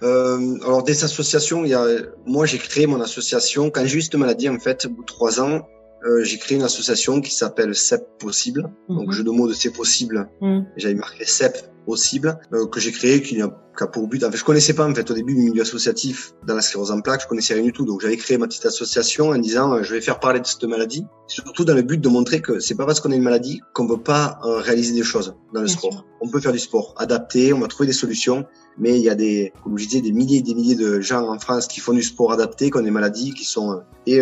Euh, 0.05 0.59
Alors 0.65 0.85
des 0.85 1.03
associations, 1.03 1.65
il 1.65 1.71
y 1.71 1.75
a 1.75 1.85
moi 2.25 2.47
j'ai 2.47 2.59
créé 2.59 2.87
mon 2.87 3.01
association 3.01 3.71
quand 3.71 3.85
j'ai 3.87 3.99
eu 3.99 4.03
cette 4.03 4.15
maladie 4.15 4.49
en 4.49 4.61
fait 4.61 4.87
au 4.87 4.91
bout 4.91 5.03
de 5.03 5.07
trois 5.07 5.41
ans. 5.41 5.63
Euh, 6.05 6.23
j'ai 6.23 6.39
créé 6.39 6.59
une 6.59 6.65
association 6.65 7.21
qui 7.21 7.35
s'appelle 7.35 7.75
CEP 7.75 8.19
Possible. 8.19 8.71
Donc, 8.89 9.07
mhm. 9.07 9.13
jeu 9.13 9.25
de 9.25 9.31
mots 9.31 9.49
de 9.49 9.55
C'est 9.55 9.71
Possible. 9.71 10.29
Mhm. 10.41 10.67
J'avais 10.77 10.95
marqué 10.95 11.25
CEP 11.25 11.57
Possible, 11.87 12.39
euh, 12.53 12.67
que 12.67 12.81
j'ai 12.81 12.93
créé, 12.93 13.21
qui 13.21 13.41
a, 13.43 13.49
qui 13.49 13.85
a, 13.85 13.87
pour 13.87 14.09
but... 14.09 14.25
En 14.25 14.31
fait, 14.31 14.39
je 14.39 14.45
connaissais 14.45 14.73
pas, 14.73 14.89
en 14.89 14.95
fait, 14.95 15.11
au 15.11 15.15
début, 15.15 15.35
le 15.35 15.41
milieu 15.41 15.63
associatif 15.63 16.33
dans 16.47 16.55
la 16.55 16.63
sclérose 16.63 16.91
en 16.91 17.01
plaques. 17.01 17.23
Je 17.23 17.27
connaissais 17.27 17.55
rien 17.55 17.63
du 17.63 17.73
tout. 17.73 17.85
Donc, 17.85 18.01
j'avais 18.01 18.17
créé 18.17 18.39
ma 18.39 18.47
petite 18.47 18.67
association 18.67 19.29
en 19.31 19.39
disant, 19.39 19.73
euh, 19.73 19.83
je 19.83 19.95
vais 19.95 20.01
faire 20.01 20.19
parler 20.19 20.41
de 20.41 20.47
cette 20.47 20.65
maladie. 20.65 21.07
Surtout 21.27 21.65
dans 21.65 21.75
le 21.75 21.83
but 21.83 22.01
de 22.01 22.09
montrer 22.09 22.41
que 22.41 22.59
c'est 22.59 22.75
pas 22.75 22.87
parce 22.87 23.01
qu'on 23.01 23.13
a 23.13 23.15
une 23.15 23.23
maladie 23.23 23.61
qu'on 23.73 23.87
peut 23.87 24.01
pas 24.01 24.39
euh, 24.45 24.59
réaliser 24.59 24.95
des 24.95 25.03
choses 25.03 25.35
dans 25.53 25.61
le 25.61 25.69
sport. 25.69 26.07
On 26.21 26.29
peut 26.29 26.41
faire 26.41 26.53
du 26.53 26.59
sport 26.59 26.95
adapté, 26.99 27.53
on 27.53 27.61
va 27.61 27.69
trouver 27.69 27.87
des 27.87 27.95
solutions. 27.95 28.45
Mais 28.79 28.99
il 28.99 29.03
y 29.05 29.11
a 29.11 29.15
des, 29.15 29.53
comme 29.63 29.79
je 29.79 29.87
disais, 29.87 30.01
des 30.01 30.13
milliers 30.13 30.39
et 30.39 30.43
des 30.43 30.55
milliers 30.55 30.75
de 30.75 31.01
gens 31.01 31.29
en 31.29 31.39
France 31.39 31.67
qui 31.67 31.81
font 31.81 31.93
du 31.93 32.03
sport 32.03 32.33
adapté, 32.33 32.71
qui 32.71 32.77
ont 32.79 32.83
des 32.83 32.91
maladies, 32.91 33.33
qui 33.33 33.45
sont... 33.45 33.83
et 34.07 34.21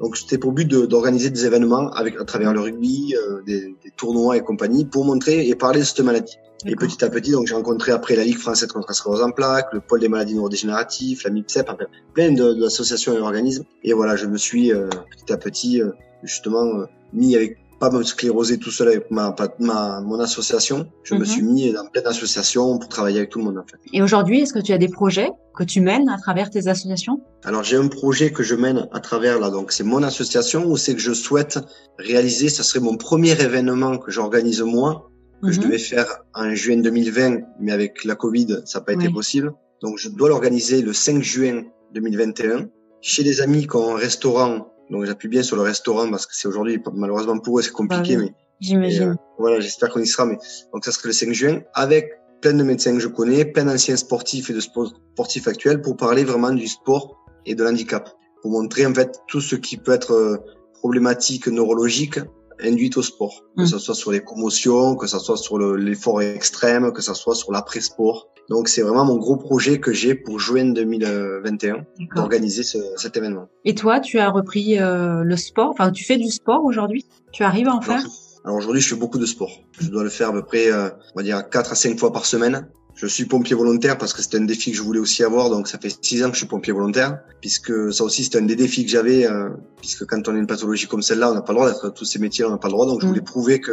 donc 0.00 0.16
c'était 0.16 0.38
pour 0.38 0.52
but 0.52 0.66
d'organiser 0.66 1.30
des 1.30 1.46
événements 1.46 1.90
avec 1.90 2.20
à 2.20 2.24
travers 2.24 2.52
le 2.52 2.60
rugby, 2.60 3.14
euh, 3.16 3.42
des, 3.46 3.74
des, 3.82 3.90
tournois 3.96 4.36
et 4.36 4.40
compagnie 4.40 4.84
pour 4.84 5.04
montrer 5.04 5.48
et 5.48 5.54
parler 5.54 5.80
de 5.80 5.84
cette 5.84 6.00
maladie. 6.00 6.36
Et 6.66 6.76
petit 6.76 7.04
à 7.04 7.10
petit, 7.10 7.32
donc 7.32 7.46
j'ai 7.46 7.54
rencontré 7.54 7.92
après 7.92 8.16
la 8.16 8.24
Ligue 8.24 8.38
française 8.38 8.68
contre 8.68 8.88
la 8.88 8.94
sclérose 8.94 9.22
en 9.22 9.30
plaques, 9.32 9.68
le 9.72 9.80
pôle 9.80 10.00
des 10.00 10.08
maladies 10.08 10.34
neurodégénératives, 10.34 11.20
la 11.24 11.30
MIPSEP, 11.30 11.68
enfin, 11.68 11.84
plein 12.14 12.32
d'associations 12.32 13.12
et 13.12 13.18
d'organismes. 13.18 13.64
Et 13.82 13.92
voilà, 13.92 14.16
je 14.16 14.26
me 14.26 14.38
suis 14.38 14.72
euh, 14.72 14.88
petit 15.10 15.32
à 15.32 15.36
petit 15.36 15.82
euh, 15.82 15.90
justement 16.22 16.86
mis 17.12 17.36
avec 17.36 17.58
pas 17.90 17.96
me 17.96 18.02
scléroser 18.02 18.58
tout 18.58 18.70
seul 18.70 18.88
avec 18.88 19.10
ma, 19.10 19.34
ma 19.58 20.00
mon 20.00 20.18
association. 20.20 20.86
Je 21.02 21.14
me 21.14 21.20
mhm. 21.20 21.26
suis 21.26 21.42
mis 21.42 21.72
dans 21.72 21.86
plein 21.86 22.02
d'associations 22.02 22.78
pour 22.78 22.88
travailler 22.88 23.18
avec 23.18 23.30
tout 23.30 23.38
le 23.38 23.44
monde 23.44 23.58
en 23.58 23.66
fait. 23.66 23.78
Et 23.92 24.02
aujourd'hui, 24.02 24.40
est-ce 24.40 24.52
que 24.52 24.60
tu 24.60 24.72
as 24.72 24.78
des 24.78 24.88
projets 24.88 25.30
que 25.54 25.64
tu 25.64 25.80
mènes 25.80 26.08
à 26.08 26.18
travers 26.18 26.50
tes 26.50 26.68
associations? 26.68 27.20
Alors 27.44 27.62
j'ai 27.62 27.76
un 27.76 27.88
projet 27.88 28.32
que 28.32 28.42
je 28.42 28.54
mène 28.54 28.88
à 28.92 29.00
travers 29.00 29.38
là, 29.38 29.50
donc 29.50 29.72
c'est 29.72 29.84
mon 29.84 30.02
association 30.02 30.66
où 30.66 30.76
c'est 30.76 30.94
que 30.94 31.00
je 31.00 31.12
souhaite 31.12 31.58
réaliser. 31.98 32.48
Ça 32.48 32.62
serait 32.62 32.80
mon 32.80 32.96
premier 32.96 33.32
événement 33.32 33.98
que 33.98 34.10
j'organise 34.10 34.62
moi 34.62 35.10
que 35.42 35.52
je 35.52 35.60
mhm. 35.60 35.66
devais 35.66 35.78
faire 35.78 36.06
en 36.34 36.54
juin 36.54 36.78
2020, 36.78 37.40
mais 37.60 37.72
avec 37.72 38.04
la 38.04 38.14
Covid, 38.14 38.62
ça 38.64 38.78
n'a 38.78 38.84
pas 38.86 38.94
été 38.94 39.10
possible. 39.10 39.52
Donc 39.82 39.98
je 39.98 40.08
dois 40.08 40.30
l'organiser 40.30 40.80
le 40.80 40.94
5 40.94 41.22
juin 41.22 41.64
2021 41.92 42.68
chez 43.02 43.22
des 43.22 43.42
amis 43.42 43.66
qui 43.66 43.76
ont 43.76 43.96
un 43.96 43.98
restaurant 43.98 44.73
donc 44.90 45.04
j'appuie 45.04 45.28
bien 45.28 45.42
sur 45.42 45.56
le 45.56 45.62
restaurant 45.62 46.10
parce 46.10 46.26
que 46.26 46.34
c'est 46.34 46.48
aujourd'hui 46.48 46.80
malheureusement 46.94 47.38
pour 47.38 47.58
eux 47.58 47.62
c'est 47.62 47.70
compliqué, 47.70 48.16
bah 48.16 48.22
mais 48.24 48.34
j'imagine. 48.60 49.10
Euh, 49.10 49.14
voilà, 49.38 49.60
j'espère 49.60 49.90
qu'on 49.90 50.00
y 50.00 50.06
sera. 50.06 50.26
Mais 50.26 50.38
donc 50.72 50.84
ça 50.84 50.92
serait 50.92 51.08
le 51.08 51.12
5 51.12 51.32
juin 51.32 51.60
avec 51.74 52.12
plein 52.40 52.54
de 52.54 52.62
médecins 52.62 52.92
que 52.92 53.00
je 53.00 53.08
connais, 53.08 53.44
plein 53.44 53.64
d'anciens 53.64 53.96
sportifs 53.96 54.50
et 54.50 54.52
de 54.52 54.60
sportifs 54.60 55.48
actuels 55.48 55.80
pour 55.80 55.96
parler 55.96 56.24
vraiment 56.24 56.50
du 56.50 56.68
sport 56.68 57.16
et 57.46 57.54
de 57.54 57.64
l'handicap, 57.64 58.10
pour 58.42 58.50
montrer 58.50 58.86
en 58.86 58.94
fait 58.94 59.20
tout 59.28 59.40
ce 59.40 59.56
qui 59.56 59.76
peut 59.76 59.92
être 59.92 60.12
euh, 60.12 60.36
problématique 60.74 61.46
neurologique 61.48 62.20
induite 62.62 62.96
au 62.96 63.02
sport, 63.02 63.42
que 63.56 63.62
Mm. 63.62 63.66
ce 63.66 63.78
soit 63.78 63.94
sur 63.94 64.12
les 64.12 64.20
commotions, 64.20 64.96
que 64.96 65.06
ce 65.06 65.18
soit 65.18 65.36
sur 65.36 65.58
le- 65.58 65.76
l'effort 65.76 66.20
extrême, 66.22 66.92
que 66.92 67.02
ce 67.02 67.14
soit 67.14 67.34
sur 67.34 67.52
l'après-sport. 67.52 68.28
Donc 68.50 68.68
c'est 68.68 68.82
vraiment 68.82 69.04
mon 69.06 69.16
gros 69.16 69.36
projet 69.36 69.80
que 69.80 69.92
j'ai 69.92 70.14
pour 70.14 70.38
juin 70.38 70.66
2021 70.72 71.74
D'accord. 71.76 71.86
d'organiser 72.16 72.62
ce- 72.62 72.78
cet 72.96 73.16
événement. 73.16 73.48
Et 73.64 73.74
toi, 73.74 74.00
tu 74.00 74.18
as 74.18 74.28
repris 74.30 74.78
euh, 74.78 75.22
le 75.22 75.36
sport? 75.36 75.70
Enfin, 75.70 75.90
tu 75.90 76.04
fais 76.04 76.16
du 76.18 76.30
sport 76.30 76.64
aujourd'hui? 76.64 77.06
Tu 77.32 77.42
arrives 77.42 77.68
à 77.68 77.74
en 77.74 77.80
faire? 77.80 77.96
Alors, 78.00 78.10
alors 78.44 78.56
aujourd'hui, 78.58 78.80
je 78.82 78.88
fais 78.90 79.00
beaucoup 79.00 79.18
de 79.18 79.26
sport. 79.26 79.50
Je 79.80 79.88
dois 79.88 80.04
le 80.04 80.10
faire 80.10 80.28
à 80.28 80.32
peu 80.32 80.42
près, 80.44 80.70
euh, 80.70 80.90
on 81.14 81.20
va 81.20 81.22
dire, 81.22 81.48
4 81.48 81.72
à 81.72 81.74
5 81.74 81.98
fois 81.98 82.12
par 82.12 82.26
semaine. 82.26 82.68
Je 82.96 83.06
suis 83.06 83.24
pompier 83.24 83.56
volontaire 83.56 83.98
parce 83.98 84.12
que 84.12 84.22
c'était 84.22 84.38
un 84.38 84.44
défi 84.44 84.70
que 84.70 84.76
je 84.76 84.82
voulais 84.82 85.00
aussi 85.00 85.24
avoir, 85.24 85.50
donc 85.50 85.66
ça 85.68 85.78
fait 85.78 85.96
6 86.00 86.22
ans 86.22 86.28
que 86.28 86.34
je 86.34 86.38
suis 86.38 86.46
pompier 86.46 86.72
volontaire, 86.72 87.18
puisque 87.40 87.92
ça 87.92 88.04
aussi 88.04 88.22
c'était 88.24 88.38
un 88.38 88.42
des 88.42 88.54
défis 88.56 88.84
que 88.84 88.90
j'avais, 88.90 89.26
euh, 89.26 89.48
puisque 89.80 90.04
quand 90.06 90.28
on 90.28 90.34
a 90.34 90.38
une 90.38 90.46
pathologie 90.46 90.86
comme 90.86 91.02
celle-là, 91.02 91.30
on 91.30 91.34
n'a 91.34 91.42
pas 91.42 91.52
le 91.52 91.58
droit 91.58 91.68
d'être 91.70 91.90
tous 91.92 92.04
ces 92.04 92.18
métiers, 92.20 92.44
on 92.44 92.50
n'a 92.50 92.58
pas 92.58 92.68
le 92.68 92.72
droit, 92.74 92.86
donc 92.86 93.00
je 93.00 93.06
Mm. 93.06 93.08
voulais 93.08 93.20
prouver 93.22 93.60
que 93.60 93.72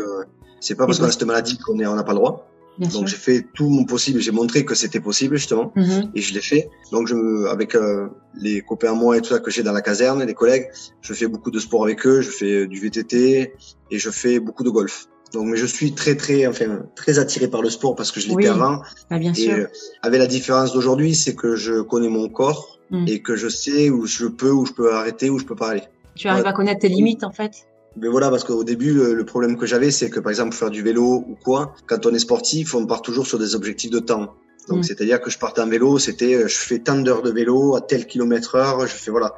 c'est 0.59 0.73
pas 0.75 0.85
parce 0.85 0.97
C'est 0.97 1.03
qu'on 1.03 1.09
a 1.09 1.11
cette 1.11 1.23
maladie 1.23 1.57
qu'on 1.59 1.79
est, 1.79 1.85
on 1.85 1.95
n'a 1.95 2.03
pas 2.03 2.13
le 2.13 2.17
droit. 2.19 2.47
Bien 2.79 2.87
Donc 2.87 3.07
j'ai 3.07 3.17
fait 3.17 3.45
tout 3.53 3.69
mon 3.69 3.83
possible, 3.83 4.19
j'ai 4.21 4.31
montré 4.31 4.63
que 4.65 4.73
c'était 4.75 5.01
possible 5.01 5.35
justement, 5.37 5.71
Mhm. 5.75 6.11
et 6.15 6.21
je 6.21 6.33
l'ai 6.33 6.41
fait. 6.41 6.69
Donc 6.91 7.07
je, 7.07 7.45
avec 7.47 7.75
euh, 7.75 8.07
les 8.33 8.61
copains 8.61 8.91
à 8.91 8.95
moi 8.95 9.17
et 9.17 9.21
tout 9.21 9.29
ça 9.29 9.39
que 9.39 9.51
j'ai 9.51 9.61
dans 9.61 9.73
la 9.73 9.81
caserne, 9.81 10.23
les 10.23 10.33
collègues, 10.33 10.67
je 11.01 11.13
fais 11.13 11.27
beaucoup 11.27 11.51
de 11.51 11.59
sport 11.59 11.83
avec 11.83 12.07
eux, 12.07 12.21
je 12.21 12.29
fais 12.31 12.65
du 12.67 12.79
VTT 12.79 13.53
et 13.91 13.99
je 13.99 14.09
fais 14.09 14.39
beaucoup 14.39 14.63
de 14.63 14.69
golf. 14.71 15.07
Donc 15.33 15.47
mais 15.47 15.57
je 15.57 15.65
suis 15.65 15.93
très 15.93 16.15
très 16.15 16.45
enfin 16.47 16.83
très 16.95 17.17
attiré 17.19 17.47
par 17.47 17.61
le 17.61 17.69
sport 17.69 17.95
parce 17.95 18.11
que 18.11 18.19
je 18.19 18.27
l'ai 18.27 18.35
Oui. 18.35 18.47
avant 18.47 18.81
Ah, 19.09 19.17
bien 19.17 19.31
et 19.31 19.35
sûr. 19.35 19.53
euh, 19.53 19.65
avec 20.01 20.19
la 20.19 20.27
différence 20.27 20.73
d'aujourd'hui, 20.73 21.15
c'est 21.15 21.35
que 21.35 21.55
je 21.55 21.81
connais 21.81 22.09
mon 22.09 22.27
corps 22.29 22.77
Mm. 22.91 23.07
et 23.07 23.21
que 23.21 23.37
je 23.37 23.47
sais 23.47 23.89
où 23.89 24.05
je 24.05 24.25
peux 24.25 24.51
où 24.51 24.65
je 24.65 24.73
peux 24.73 24.93
arrêter 24.93 25.29
où 25.29 25.39
je 25.39 25.45
peux 25.45 25.55
pas 25.55 25.69
aller. 25.69 25.83
Tu 26.15 26.27
arrives 26.27 26.45
à 26.45 26.51
connaître 26.51 26.81
tes 26.81 26.89
limites 26.89 27.23
en 27.23 27.31
fait? 27.31 27.51
Mais 27.95 28.09
voilà, 28.09 28.29
parce 28.29 28.43
qu'au 28.43 28.65
début, 28.65 28.93
le, 28.93 29.23
problème 29.25 29.57
que 29.57 29.65
j'avais, 29.65 29.91
c'est 29.91 30.09
que 30.09 30.19
par 30.19 30.29
exemple, 30.29 30.53
faire 30.53 30.69
du 30.69 30.81
vélo 30.81 31.23
ou 31.25 31.37
quoi, 31.41 31.73
quand 31.87 32.05
on 32.05 32.13
est 32.13 32.19
sportif, 32.19 32.75
on 32.75 32.85
part 32.85 33.01
toujours 33.01 33.25
sur 33.27 33.39
des 33.39 33.55
objectifs 33.55 33.91
de 33.91 33.99
temps. 33.99 34.33
Donc, 34.67 34.79
Mm. 34.79 34.83
c'est-à-dire 34.83 35.21
que 35.21 35.29
je 35.29 35.39
partais 35.39 35.61
en 35.61 35.67
vélo, 35.69 35.99
c'était, 35.99 36.35
euh, 36.35 36.47
je 36.49 36.57
fais 36.57 36.79
tant 36.79 36.97
d'heures 36.97 37.21
de 37.21 37.31
vélo 37.31 37.75
à 37.77 37.81
tel 37.81 38.05
kilomètre 38.07 38.55
heure, 38.55 38.81
je 38.87 38.93
fais 38.93 39.09
voilà. 39.11 39.35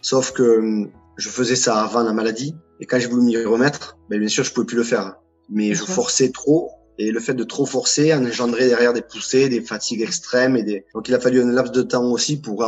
Sauf 0.00 0.32
que 0.32 0.58
hum, 0.58 0.90
je 1.18 1.28
faisais 1.28 1.56
ça 1.56 1.82
avant 1.82 2.02
la 2.02 2.14
maladie, 2.14 2.54
et 2.80 2.86
quand 2.86 2.98
j'ai 2.98 3.06
voulu 3.06 3.22
m'y 3.22 3.36
remettre, 3.36 3.98
ben, 4.08 4.18
bien 4.18 4.28
sûr, 4.28 4.42
je 4.42 4.52
pouvais 4.52 4.66
plus 4.66 4.76
le 4.76 4.82
faire. 4.82 5.16
Mais 5.48 5.74
je 5.74 5.84
forçais 5.84 6.30
trop, 6.30 6.70
et 6.98 7.10
le 7.10 7.20
fait 7.20 7.34
de 7.34 7.44
trop 7.44 7.66
forcer 7.66 8.14
engendrait 8.14 8.68
derrière 8.68 8.92
des 8.92 9.02
poussées, 9.02 9.48
des 9.48 9.60
fatigues 9.60 10.02
extrêmes, 10.02 10.56
et 10.56 10.62
des. 10.62 10.84
Donc, 10.94 11.08
il 11.08 11.14
a 11.14 11.20
fallu 11.20 11.42
un 11.42 11.50
laps 11.50 11.72
de 11.72 11.82
temps 11.82 12.04
aussi 12.10 12.40
pour 12.40 12.64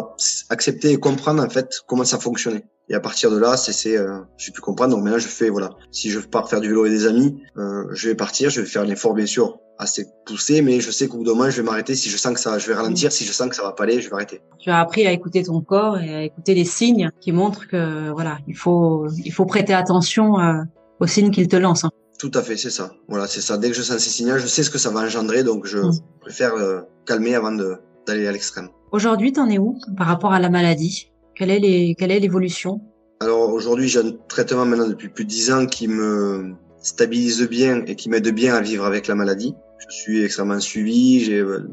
accepter 0.50 0.92
et 0.92 0.96
comprendre 0.98 1.42
en 1.42 1.48
fait 1.48 1.80
comment 1.86 2.04
ça 2.04 2.18
fonctionnait. 2.18 2.64
Et 2.88 2.94
à 2.94 3.00
partir 3.00 3.30
de 3.30 3.38
là, 3.38 3.56
c'est, 3.56 3.72
c'est, 3.72 3.96
euh, 3.96 4.18
j'ai 4.36 4.52
pu 4.52 4.60
comprendre. 4.60 4.94
Donc 4.94 5.04
maintenant, 5.04 5.18
je 5.18 5.28
fais 5.28 5.48
voilà. 5.50 5.70
Si 5.92 6.10
je 6.10 6.18
pars 6.20 6.48
faire 6.50 6.60
du 6.60 6.68
vélo 6.68 6.80
avec 6.84 6.92
des 6.92 7.06
amis, 7.06 7.40
euh, 7.56 7.84
je 7.92 8.08
vais 8.08 8.14
partir, 8.14 8.50
je 8.50 8.60
vais 8.60 8.66
faire 8.66 8.82
un 8.82 8.88
effort 8.88 9.14
bien 9.14 9.26
sûr 9.26 9.58
assez 9.78 10.06
poussé, 10.26 10.62
mais 10.62 10.80
je 10.80 10.90
sais 10.90 11.08
qu'au 11.08 11.16
bout 11.18 11.24
d'un 11.24 11.34
moment, 11.34 11.50
je 11.50 11.56
vais 11.56 11.62
m'arrêter. 11.62 11.94
Si 11.94 12.08
je 12.10 12.16
sens 12.16 12.34
que 12.34 12.40
ça, 12.40 12.58
je 12.58 12.66
vais 12.68 12.74
ralentir. 12.74 13.10
Si 13.10 13.24
je 13.24 13.32
sens 13.32 13.48
que 13.48 13.56
ça 13.56 13.62
va 13.62 13.72
pas 13.72 13.84
aller, 13.84 14.00
je 14.00 14.08
vais 14.08 14.14
arrêter. 14.14 14.40
Tu 14.58 14.70
as 14.70 14.78
appris 14.80 15.06
à 15.06 15.12
écouter 15.12 15.42
ton 15.42 15.60
corps 15.60 15.98
et 15.98 16.14
à 16.14 16.22
écouter 16.22 16.54
les 16.54 16.64
signes 16.64 17.10
qui 17.20 17.32
montrent 17.32 17.66
que 17.66 18.10
voilà, 18.10 18.38
il 18.46 18.56
faut 18.56 19.08
il 19.24 19.32
faut 19.32 19.46
prêter 19.46 19.72
attention 19.74 20.38
euh, 20.38 20.62
aux 21.00 21.06
signes 21.06 21.30
qu'il 21.30 21.48
te 21.48 21.56
lance. 21.56 21.84
hein. 21.84 21.90
Tout 22.18 22.30
à 22.34 22.42
fait, 22.42 22.56
c'est 22.56 22.70
ça. 22.70 22.92
Voilà, 23.08 23.26
c'est 23.26 23.40
ça. 23.40 23.56
Dès 23.58 23.70
que 23.70 23.76
je 23.76 23.82
sens 23.82 23.98
ces 23.98 24.10
signaux, 24.10 24.38
je 24.38 24.46
sais 24.46 24.62
ce 24.62 24.70
que 24.70 24.78
ça 24.78 24.90
va 24.90 25.00
engendrer, 25.00 25.42
donc 25.42 25.66
je 25.66 25.78
Mm. 25.78 25.92
préfère 26.20 26.54
euh, 26.54 26.80
calmer 27.06 27.34
avant 27.34 27.52
de 27.52 27.76
d'aller 28.06 28.26
à 28.26 28.32
l'extrême. 28.32 28.68
Aujourd'hui, 28.92 29.32
t'en 29.32 29.48
es 29.48 29.58
où 29.58 29.78
par 29.96 30.06
rapport 30.08 30.32
à 30.32 30.38
la 30.40 30.50
maladie? 30.50 31.11
Quelle 31.44 32.12
est 32.12 32.20
l'évolution? 32.20 32.80
Alors 33.18 33.52
aujourd'hui, 33.52 33.88
j'ai 33.88 33.98
un 33.98 34.12
traitement 34.28 34.64
maintenant 34.64 34.86
depuis 34.86 35.08
plus 35.08 35.24
de 35.24 35.28
10 35.28 35.52
ans 35.52 35.66
qui 35.66 35.88
me 35.88 36.54
stabilise 36.82 37.42
bien 37.48 37.84
et 37.86 37.96
qui 37.96 38.08
m'aide 38.08 38.28
bien 38.32 38.54
à 38.54 38.60
vivre 38.60 38.84
avec 38.84 39.08
la 39.08 39.16
maladie. 39.16 39.52
Je 39.88 39.92
suis 39.92 40.24
extrêmement 40.24 40.60
suivi, 40.60 41.18
j'ai 41.18 41.40
euh, 41.40 41.66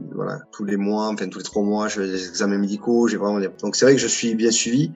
tous 0.51 0.65
les 0.65 0.75
mois, 0.75 1.09
enfin 1.09 1.27
tous 1.27 1.37
les 1.37 1.43
trois 1.43 1.61
mois, 1.61 1.87
je 1.87 2.01
fais 2.01 2.07
des 2.07 2.29
examens 2.29 2.57
médicaux, 2.57 3.07
j'ai 3.07 3.17
vraiment 3.17 3.39
des... 3.39 3.49
donc 3.61 3.75
c'est 3.75 3.85
vrai 3.85 3.93
que 3.93 4.01
je 4.01 4.07
suis 4.07 4.33
bien 4.33 4.49
suivi, 4.49 4.91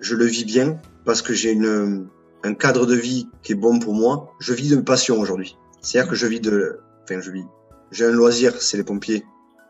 je 0.00 0.16
le 0.16 0.24
vis 0.24 0.46
bien 0.46 0.78
parce 1.04 1.20
que 1.20 1.34
j'ai 1.34 1.58
un 2.42 2.54
cadre 2.54 2.86
de 2.86 2.94
vie 2.94 3.28
qui 3.42 3.52
est 3.52 3.56
bon 3.56 3.80
pour 3.80 3.92
moi. 3.92 4.32
Je 4.40 4.54
vis 4.54 4.70
de 4.70 4.76
passion 4.76 5.20
aujourd'hui. 5.20 5.58
C'est-à-dire 5.82 6.08
que 6.08 6.16
je 6.16 6.26
vis 6.26 6.40
de, 6.40 6.80
enfin 7.02 7.20
je 7.20 7.30
vis, 7.30 7.44
j'ai 7.90 8.06
un 8.06 8.12
loisir, 8.12 8.62
c'est 8.62 8.78
les 8.78 8.84
pompiers 8.84 9.24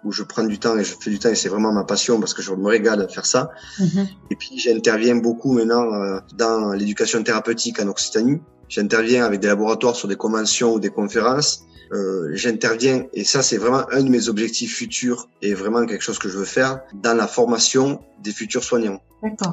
où 0.05 0.13
je 0.13 0.23
prends 0.23 0.45
du 0.45 0.59
temps 0.59 0.79
et 0.79 0.85
je 0.85 0.95
fais 0.99 1.11
du 1.11 1.19
temps 1.19 1.29
et 1.29 1.35
c'est 1.35 1.49
vraiment 1.49 1.73
ma 1.73 1.85
passion 1.85 2.19
parce 2.21 2.35
que 2.35 2.43
je 2.43 2.53
me 2.53 2.67
régale 2.67 3.03
à 3.03 3.09
faire 3.09 3.27
ça. 3.27 3.51
Mhm. 3.79 4.09
Et 4.31 4.37
puis 4.37 4.59
j'interviens 4.59 5.17
beaucoup 5.17 5.53
maintenant 5.53 5.93
euh, 5.93 6.19
dans 6.37 6.73
l'éducation 6.73 7.23
thérapeutique 7.23 7.81
en 7.81 7.89
Occitanie. 7.89 8.41
J'interviens 8.69 9.25
avec 9.25 9.41
des 9.41 9.49
laboratoires 9.49 9.97
sur 9.97 10.09
des 10.09 10.17
conventions 10.17 10.75
ou 10.75 10.81
des 10.81 10.91
conférences. 10.91 11.65
Euh, 11.93 12.31
j'interviens 12.35 13.07
et 13.13 13.25
ça 13.25 13.43
c'est 13.43 13.57
vraiment 13.57 13.85
un 13.91 14.03
de 14.03 14.09
mes 14.09 14.29
objectifs 14.29 14.77
futurs 14.77 15.29
et 15.43 15.55
vraiment 15.55 15.85
quelque 15.87 16.03
chose 16.03 16.21
que 16.21 16.29
je 16.29 16.39
veux 16.39 16.45
faire 16.45 16.83
dans 16.95 17.15
la 17.15 17.27
formation 17.27 18.01
des 18.23 18.33
futurs 18.33 18.63
soignants. 18.63 19.01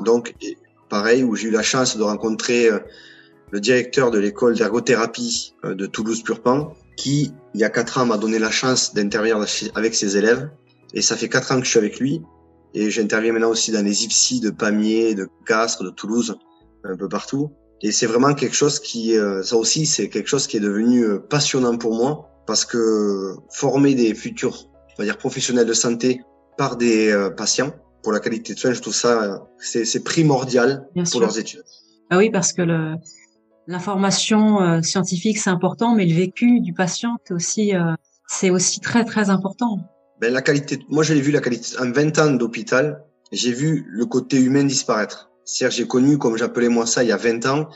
Donc 0.05 0.35
pareil 0.87 1.23
où 1.23 1.35
j'ai 1.35 1.47
eu 1.47 1.51
la 1.51 1.63
chance 1.63 1.97
de 1.97 2.03
rencontrer 2.03 2.69
euh, 2.69 2.79
le 3.51 3.59
directeur 3.59 4.11
de 4.11 4.19
l'école 4.19 4.55
d'ergothérapie 4.55 5.53
euh, 5.63 5.73
de 5.73 5.85
Toulouse 5.85 6.23
Purpan 6.23 6.73
qui 6.97 7.31
il 7.53 7.61
y 7.61 7.63
a 7.63 7.69
quatre 7.69 7.97
ans 7.99 8.05
m'a 8.05 8.17
donné 8.17 8.39
la 8.39 8.51
chance 8.51 8.93
d'intervenir 8.93 9.39
avec 9.75 9.95
ses 9.95 10.17
élèves 10.17 10.49
et 10.93 11.01
ça 11.01 11.15
fait 11.15 11.29
quatre 11.29 11.51
ans 11.51 11.59
que 11.59 11.65
je 11.65 11.69
suis 11.69 11.79
avec 11.79 11.99
lui 11.99 12.21
et 12.73 12.91
j'interviens 12.91 13.31
maintenant 13.31 13.49
aussi 13.49 13.71
dans 13.71 13.83
les 13.83 14.03
IPSI 14.03 14.41
de 14.41 14.49
Pamiers, 14.49 15.15
de 15.15 15.27
Castres, 15.45 15.83
de 15.83 15.89
Toulouse, 15.89 16.37
un 16.83 16.97
peu 16.97 17.07
partout. 17.07 17.51
Et 17.81 17.91
c'est 17.91 18.05
vraiment 18.05 18.33
quelque 18.33 18.55
chose 18.55 18.79
qui, 18.79 19.15
euh, 19.15 19.41
ça 19.43 19.55
aussi, 19.55 19.85
c'est 19.85 20.09
quelque 20.09 20.27
chose 20.27 20.47
qui 20.47 20.57
est 20.57 20.61
devenu 20.61 21.03
euh, 21.03 21.19
passionnant 21.19 21.77
pour 21.77 21.95
moi 21.95 22.29
parce 22.45 22.65
que 22.65 23.35
former 23.51 23.93
des 23.93 24.13
futurs, 24.15 24.69
on 24.97 25.01
va 25.01 25.05
dire 25.05 25.17
professionnels 25.17 25.67
de 25.67 25.73
santé 25.73 26.21
par 26.57 26.75
des 26.75 27.09
euh, 27.11 27.29
patients 27.29 27.71
pour 28.03 28.11
la 28.11 28.19
qualité 28.19 28.53
de 28.53 28.59
soins, 28.59 28.73
je 28.73 28.81
trouve 28.81 28.95
ça, 28.95 29.43
c'est 29.59 29.85
c'est 29.85 30.03
primordial 30.03 30.87
Bien 30.95 31.03
pour 31.03 31.11
sûr. 31.13 31.19
leurs 31.21 31.37
études. 31.37 31.63
Ah 32.09 32.17
oui, 32.17 32.29
parce 32.31 32.53
que 32.53 32.61
le 32.61 32.95
l'information 33.67 34.61
euh, 34.61 34.81
scientifique 34.81 35.37
c'est 35.37 35.49
important, 35.49 35.93
mais 35.95 36.05
le 36.05 36.13
vécu 36.15 36.59
du 36.61 36.73
patient 36.73 37.17
c'est 37.25 37.33
aussi 37.33 37.75
euh, 37.75 37.93
c'est 38.27 38.49
aussi 38.49 38.79
très 38.79 39.05
très 39.05 39.29
important. 39.29 39.79
Ben 40.19 40.33
la 40.33 40.41
qualité, 40.41 40.79
moi 40.89 41.03
je 41.03 41.13
l'ai 41.13 41.21
vu 41.21 41.31
la 41.31 41.41
qualité 41.41 41.77
en 41.79 41.91
20 41.91 42.19
ans 42.19 42.31
d'hôpital, 42.31 43.03
j'ai 43.31 43.51
vu 43.51 43.85
le 43.87 44.05
côté 44.05 44.37
humain 44.39 44.63
disparaître. 44.63 45.29
C'est-à-dire 45.45 45.77
j'ai 45.77 45.87
connu, 45.87 46.17
comme 46.17 46.37
j'appelais 46.37 46.69
moi 46.69 46.85
ça 46.85 47.03
il 47.03 47.09
y 47.09 47.11
a 47.11 47.17
20 47.17 47.45
ans, 47.45 47.67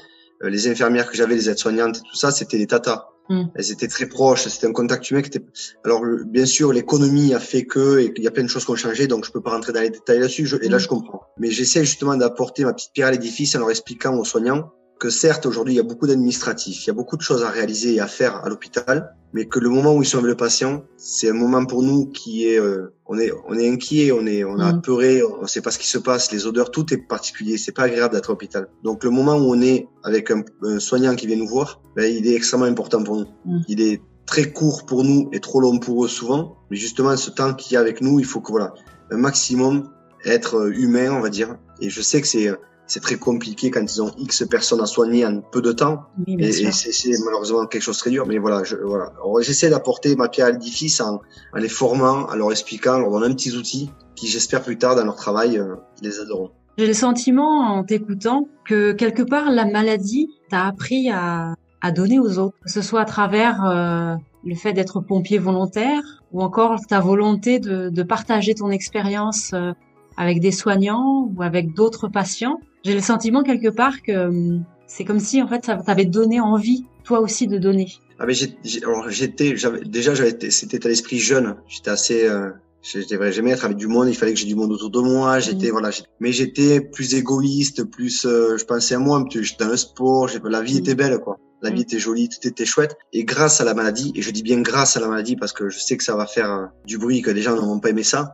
euh, 0.44 0.50
les 0.50 0.68
infirmières 0.68 1.10
que 1.10 1.16
j'avais, 1.16 1.36
les 1.36 1.50
aides-soignantes 1.50 1.98
et 1.98 2.02
tout 2.02 2.16
ça, 2.16 2.32
c'était 2.32 2.58
des 2.58 2.68
tatas. 2.68 3.08
Mm. 3.30 3.44
Elles 3.56 3.72
étaient 3.72 3.88
très 3.88 4.08
proches, 4.08 4.44
c'était 4.48 4.68
un 4.68 4.74
contact 4.74 5.10
humain 5.12 5.22
qui 5.22 5.28
était. 5.28 5.46
Alors 5.86 6.02
bien 6.26 6.46
sûr, 6.48 6.74
l'économie 6.74 7.34
a 7.34 7.40
fait 7.40 7.66
que 7.66 8.00
et 8.00 8.12
qu'il 8.14 8.24
y 8.24 8.28
a 8.28 8.32
plein 8.32 8.44
de 8.44 8.50
choses 8.50 8.66
qui 8.66 8.72
ont 8.72 8.76
changé, 8.76 9.08
donc 9.08 9.26
je 9.26 9.32
peux 9.32 9.42
pas 9.42 9.52
rentrer 9.52 9.72
dans 9.72 9.82
les 9.82 9.92
détails 9.92 10.20
là-dessus. 10.20 10.46
je- 10.48 10.58
et 10.62 10.68
là, 10.68 10.78
Mm. 10.78 10.80
je 10.80 10.88
comprends. 10.88 11.22
Mais 11.38 11.52
j'essaie 11.52 11.86
justement 11.86 12.16
d'apporter 12.18 12.66
ma 12.66 12.74
petite 12.74 12.92
pierre 12.94 13.08
à 13.08 13.12
l'édifice 13.12 13.56
en 13.56 13.60
leur 13.60 13.70
expliquant 13.70 14.16
aux 14.18 14.26
soignants 14.26 14.72
que 15.02 15.10
certes 15.10 15.48
aujourd'hui 15.48 15.74
il 15.74 15.78
y 15.78 15.80
a 15.80 15.84
beaucoup 15.84 16.06
d'administratifs, 16.06 16.86
il 16.86 16.88
y 16.88 16.92
a 16.92 16.94
beaucoup 16.94 17.18
de 17.18 17.24
choses 17.24 17.44
à 17.44 17.50
réaliser 17.50 17.96
et 17.96 18.00
à 18.00 18.06
faire 18.06 18.36
à 18.46 18.50
l'hôpital, 18.50 19.16
mais 19.34 19.48
que 19.48 19.58
le 19.58 19.68
moment 19.70 19.96
où 19.96 20.04
ils 20.04 20.06
sont 20.06 20.20
avec 20.20 20.30
le 20.30 20.38
patient, 20.38 20.84
c'est 20.96 21.28
un 21.28 21.34
moment 21.34 21.66
pour 21.66 21.82
nous 21.82 22.06
qui 22.06 22.46
est, 22.46 22.60
euh, 22.60 22.94
on 23.08 23.18
est, 23.18 23.32
on 23.48 23.58
est 23.58 23.68
inquiet, 23.68 24.12
on 24.12 24.28
est, 24.28 24.44
on 24.44 24.60
a 24.60 24.74
Mm. 24.74 24.82
peuré, 24.84 25.24
on 25.24 25.48
sait 25.48 25.62
pas 25.62 25.72
ce 25.72 25.80
qui 25.80 25.88
se 25.88 25.98
passe, 25.98 26.32
les 26.32 26.46
odeurs, 26.46 26.70
tout 26.70 26.94
est 26.94 26.98
particulier, 26.98 27.58
c'est 27.58 27.72
pas 27.72 27.86
agréable 27.86 28.14
d'être 28.14 28.30
à 28.30 28.34
l'hôpital. 28.34 28.68
Donc 28.84 29.04
le 29.04 29.10
moment 29.10 29.38
où 29.38 29.52
on 29.56 29.60
est 29.62 29.88
avec 30.04 30.30
un, 30.30 30.44
un 30.62 30.80
soignant 30.80 31.16
qui 31.16 31.26
vient 31.26 31.36
nous 31.36 31.48
voir, 31.48 31.82
ben, 31.96 32.06
il 32.06 32.28
est 32.28 32.36
extrêmement 32.36 32.68
important 32.68 33.04
pour 33.04 33.18
nous. 33.18 33.28
Mm. 33.46 33.62
Il 33.70 33.82
est 33.82 34.04
très 34.28 34.52
court 34.52 34.86
pour 34.86 35.04
nous 35.04 35.30
et 35.34 35.40
trop 35.40 35.62
long 35.62 35.80
pour 35.80 36.06
eux 36.06 36.10
souvent, 36.10 36.58
mais 36.70 36.78
justement 36.78 37.18
ce 37.18 37.32
temps 37.32 37.56
qu'il 37.56 37.74
y 37.74 37.76
a 37.76 37.80
avec 37.80 38.02
nous, 38.02 38.20
il 38.20 38.26
faut 38.26 38.40
que 38.40 38.52
voilà, 38.52 38.76
un 39.10 39.18
maximum 39.18 39.90
être 40.26 40.72
humain, 40.78 41.12
on 41.12 41.22
va 41.22 41.30
dire. 41.30 41.58
Et 41.80 41.90
je 41.90 42.02
sais 42.02 42.22
que 42.22 42.28
c'est 42.28 42.50
euh, 42.50 42.56
c'est 42.92 43.00
très 43.00 43.16
compliqué 43.16 43.72
quand 43.72 43.82
ils 43.82 44.02
ont 44.02 44.12
X 44.18 44.44
personnes 44.50 44.82
à 44.82 44.86
soigner 44.86 45.26
en 45.26 45.40
peu 45.40 45.62
de 45.62 45.72
temps. 45.72 46.08
Oui, 46.28 46.36
Et, 46.40 46.52
c'est 46.52 47.12
malheureusement 47.24 47.66
quelque 47.66 47.82
chose 47.82 47.96
de 47.96 48.02
très 48.02 48.10
dur. 48.10 48.26
Mais 48.28 48.38
voilà, 48.38 48.66
je, 48.66 48.76
voilà. 48.76 49.14
Alors, 49.16 49.42
j'essaie 49.42 49.70
d'apporter 49.70 50.14
ma 50.18 50.28
pierre 50.28 50.48
à 50.48 50.52
l'édifice 50.52 51.00
en, 51.00 51.22
en 51.54 51.58
les 51.58 51.70
formant, 51.70 52.28
en 52.30 52.36
leur 52.36 52.52
expliquant, 52.52 52.96
en 52.96 53.00
leur 53.00 53.12
donnant 53.12 53.28
un 53.28 53.34
petit 53.34 53.56
outil 53.56 53.90
qui, 54.16 54.28
j'espère, 54.28 54.62
plus 54.62 54.78
tard 54.78 54.98
dans 54.98 55.06
leur 55.06 55.16
travail, 55.16 55.58
euh, 55.58 55.76
les 56.02 56.20
aideront. 56.20 56.52
J'ai 56.78 56.86
le 56.86 56.94
sentiment 56.94 57.62
en 57.62 57.86
t'écoutant 57.86 58.50
que 58.66 58.92
quelque 58.92 59.24
part 59.24 59.52
la 59.52 59.64
maladie 59.64 60.28
t'a 60.50 60.66
appris 60.66 61.10
à, 61.10 61.56
à 61.82 61.92
donner 61.94 62.20
aux 62.20 62.40
autres, 62.40 62.58
que 62.66 62.72
ce 62.72 62.82
soit 62.82 63.02
à 63.02 63.06
travers 63.06 63.64
euh, 63.64 64.16
le 64.44 64.56
fait 64.56 64.74
d'être 64.74 65.00
pompier 65.00 65.38
volontaire 65.38 66.02
ou 66.34 66.42
encore 66.42 66.78
ta 66.90 67.00
volonté 67.00 67.60
de, 67.60 67.88
de 67.88 68.04
partager 68.04 68.54
ton 68.54 68.70
expérience 68.70 69.52
euh, 69.54 69.72
avec 70.18 70.42
des 70.42 70.52
soignants 70.52 71.32
ou 71.34 71.42
avec 71.42 71.74
d'autres 71.74 72.10
patients. 72.10 72.60
J'ai 72.84 72.94
le 72.94 73.02
sentiment 73.02 73.44
quelque 73.44 73.70
part 73.70 74.02
que 74.02 74.28
hum, 74.28 74.64
c'est 74.88 75.06
comme 75.06 75.20
si 75.20 75.42
en 75.42 75.48
fait 75.48 75.66
ça 75.66 75.78
t'avait 75.78 76.06
donné 76.06 76.40
envie 76.40 76.86
toi 77.04 77.20
aussi 77.20 77.48
de 77.48 77.58
donner. 77.58 77.88
Ah 78.20 78.26
mais 78.28 78.34
j'étais, 78.34 79.56
déjà 79.86 80.14
c'était 80.50 80.86
à 80.86 80.90
l'esprit 80.90 81.18
jeune. 81.20 81.56
J'étais 81.68 81.90
assez, 81.90 82.28
euh, 82.28 82.50
j'étais 82.84 83.16
vrai, 83.16 83.32
j'aimais 83.32 83.52
être 83.52 83.66
avec 83.66 83.78
du 83.78 83.88
monde. 83.88 84.08
Il 84.10 84.16
fallait 84.16 84.34
que 84.34 84.40
j'ai 84.40 84.46
du 84.46 84.56
monde 84.56 84.72
autour 84.72 84.92
de 84.92 85.00
moi. 85.00 85.40
J'étais 85.40 85.68
Mhm. 85.68 85.72
voilà, 85.72 85.90
mais 86.20 86.32
j'étais 86.32 86.82
plus 86.82 87.16
égoïste, 87.16 87.84
plus, 87.86 88.26
euh, 88.26 88.58
je 88.58 88.66
pensais 88.66 88.96
à 88.96 89.00
moi. 89.00 89.24
J'étais 89.32 89.64
dans 89.64 89.72
le 89.72 89.78
sport. 89.78 90.30
La 90.44 90.62
vie 90.62 90.74
Mhm. 90.76 90.80
était 90.80 90.96
belle 90.96 91.18
quoi. 91.20 91.38
la 91.64 91.70
vie 91.70 91.82
était 91.82 92.00
jolie, 92.00 92.28
tout 92.28 92.48
était 92.48 92.66
chouette. 92.66 92.96
Et 93.14 93.24
grâce 93.24 93.62
à 93.62 93.64
la 93.64 93.76
maladie, 93.76 94.12
et 94.16 94.24
je 94.24 94.32
dis 94.32 94.42
bien 94.42 94.62
grâce 94.62 94.98
à 94.98 95.00
la 95.00 95.08
maladie 95.08 95.36
parce 95.36 95.54
que 95.54 95.70
je 95.70 95.78
sais 95.78 95.96
que 95.96 96.04
ça 96.04 96.16
va 96.16 96.26
faire 96.26 96.52
euh, 96.52 96.66
du 96.88 96.98
bruit, 96.98 97.22
que 97.22 97.30
les 97.30 97.44
gens 97.44 97.56
n'ont 97.56 97.80
pas 97.80 97.90
aimé 97.92 98.02
ça, 98.02 98.34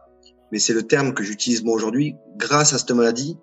mais 0.53 0.60
c'est 0.60 0.71
le 0.73 0.83
terme 0.83 1.13
que 1.13 1.23
j'utilise 1.23 1.62
moi 1.65 1.75
aujourd'hui. 1.75 2.15
Grâce 2.38 2.71
à 2.73 2.77
cette 2.77 2.91
maladie, 2.91 3.36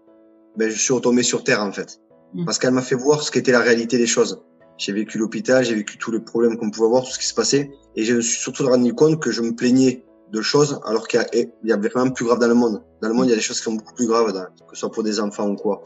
ben, 0.57 0.71
je 0.71 0.79
suis 0.79 0.93
retombé 0.93 1.23
sur 1.23 1.45
terre 1.45 1.63
en 1.63 1.73
fait, 1.73 2.01
mm. 2.35 2.45
parce 2.45 2.59
qu'elle 2.59 2.73
m'a 2.73 2.83
fait 2.83 2.95
voir 2.95 3.23
ce 3.23 3.31
qu'était 3.31 3.53
la 3.53 3.61
réalité 3.61 3.99
des 3.99 4.07
choses. 4.07 4.43
J'ai 4.77 4.93
vécu 4.93 5.19
l'hôpital, 5.19 5.65
j'ai 5.65 5.75
vécu 5.75 5.99
tous 5.99 6.11
les 6.11 6.21
problèmes 6.21 6.57
qu'on 6.57 6.71
pouvait 6.71 6.87
avoir, 6.87 7.05
tout 7.05 7.13
ce 7.13 7.19
qui 7.19 7.27
se 7.27 7.35
passait, 7.35 7.71
et 7.95 8.05
je 8.05 8.15
me 8.15 8.21
suis 8.21 8.41
surtout 8.41 8.67
rendu 8.67 8.93
compte 8.93 9.21
que 9.21 9.31
je 9.31 9.41
me 9.41 9.55
plaignais 9.55 10.05
de 10.33 10.43
choses 10.43 10.81
alors 10.85 11.07
qu'il 11.07 11.25
y, 11.63 11.73
a 11.73 11.77
vraiment 11.77 12.11
plus 12.11 12.25
grave 12.25 12.41
dans 12.41 12.49
le 12.49 12.55
monde. 12.55 12.83
Dans 13.01 13.09
le 13.09 13.15
monde, 13.15 13.27
il 13.27 13.31
y 13.31 13.33
a 13.33 13.37
des 13.37 13.43
choses 13.43 13.59
qui 13.59 13.65
sont 13.65 13.75
beaucoup 13.75 13.95
plus 13.95 14.09
graves, 14.09 14.33
que 14.33 14.75
ce 14.75 14.81
soit 14.81 14.91
pour 14.91 15.05
des 15.05 15.21
enfants 15.21 15.49
ou 15.49 15.55
quoi. 15.55 15.83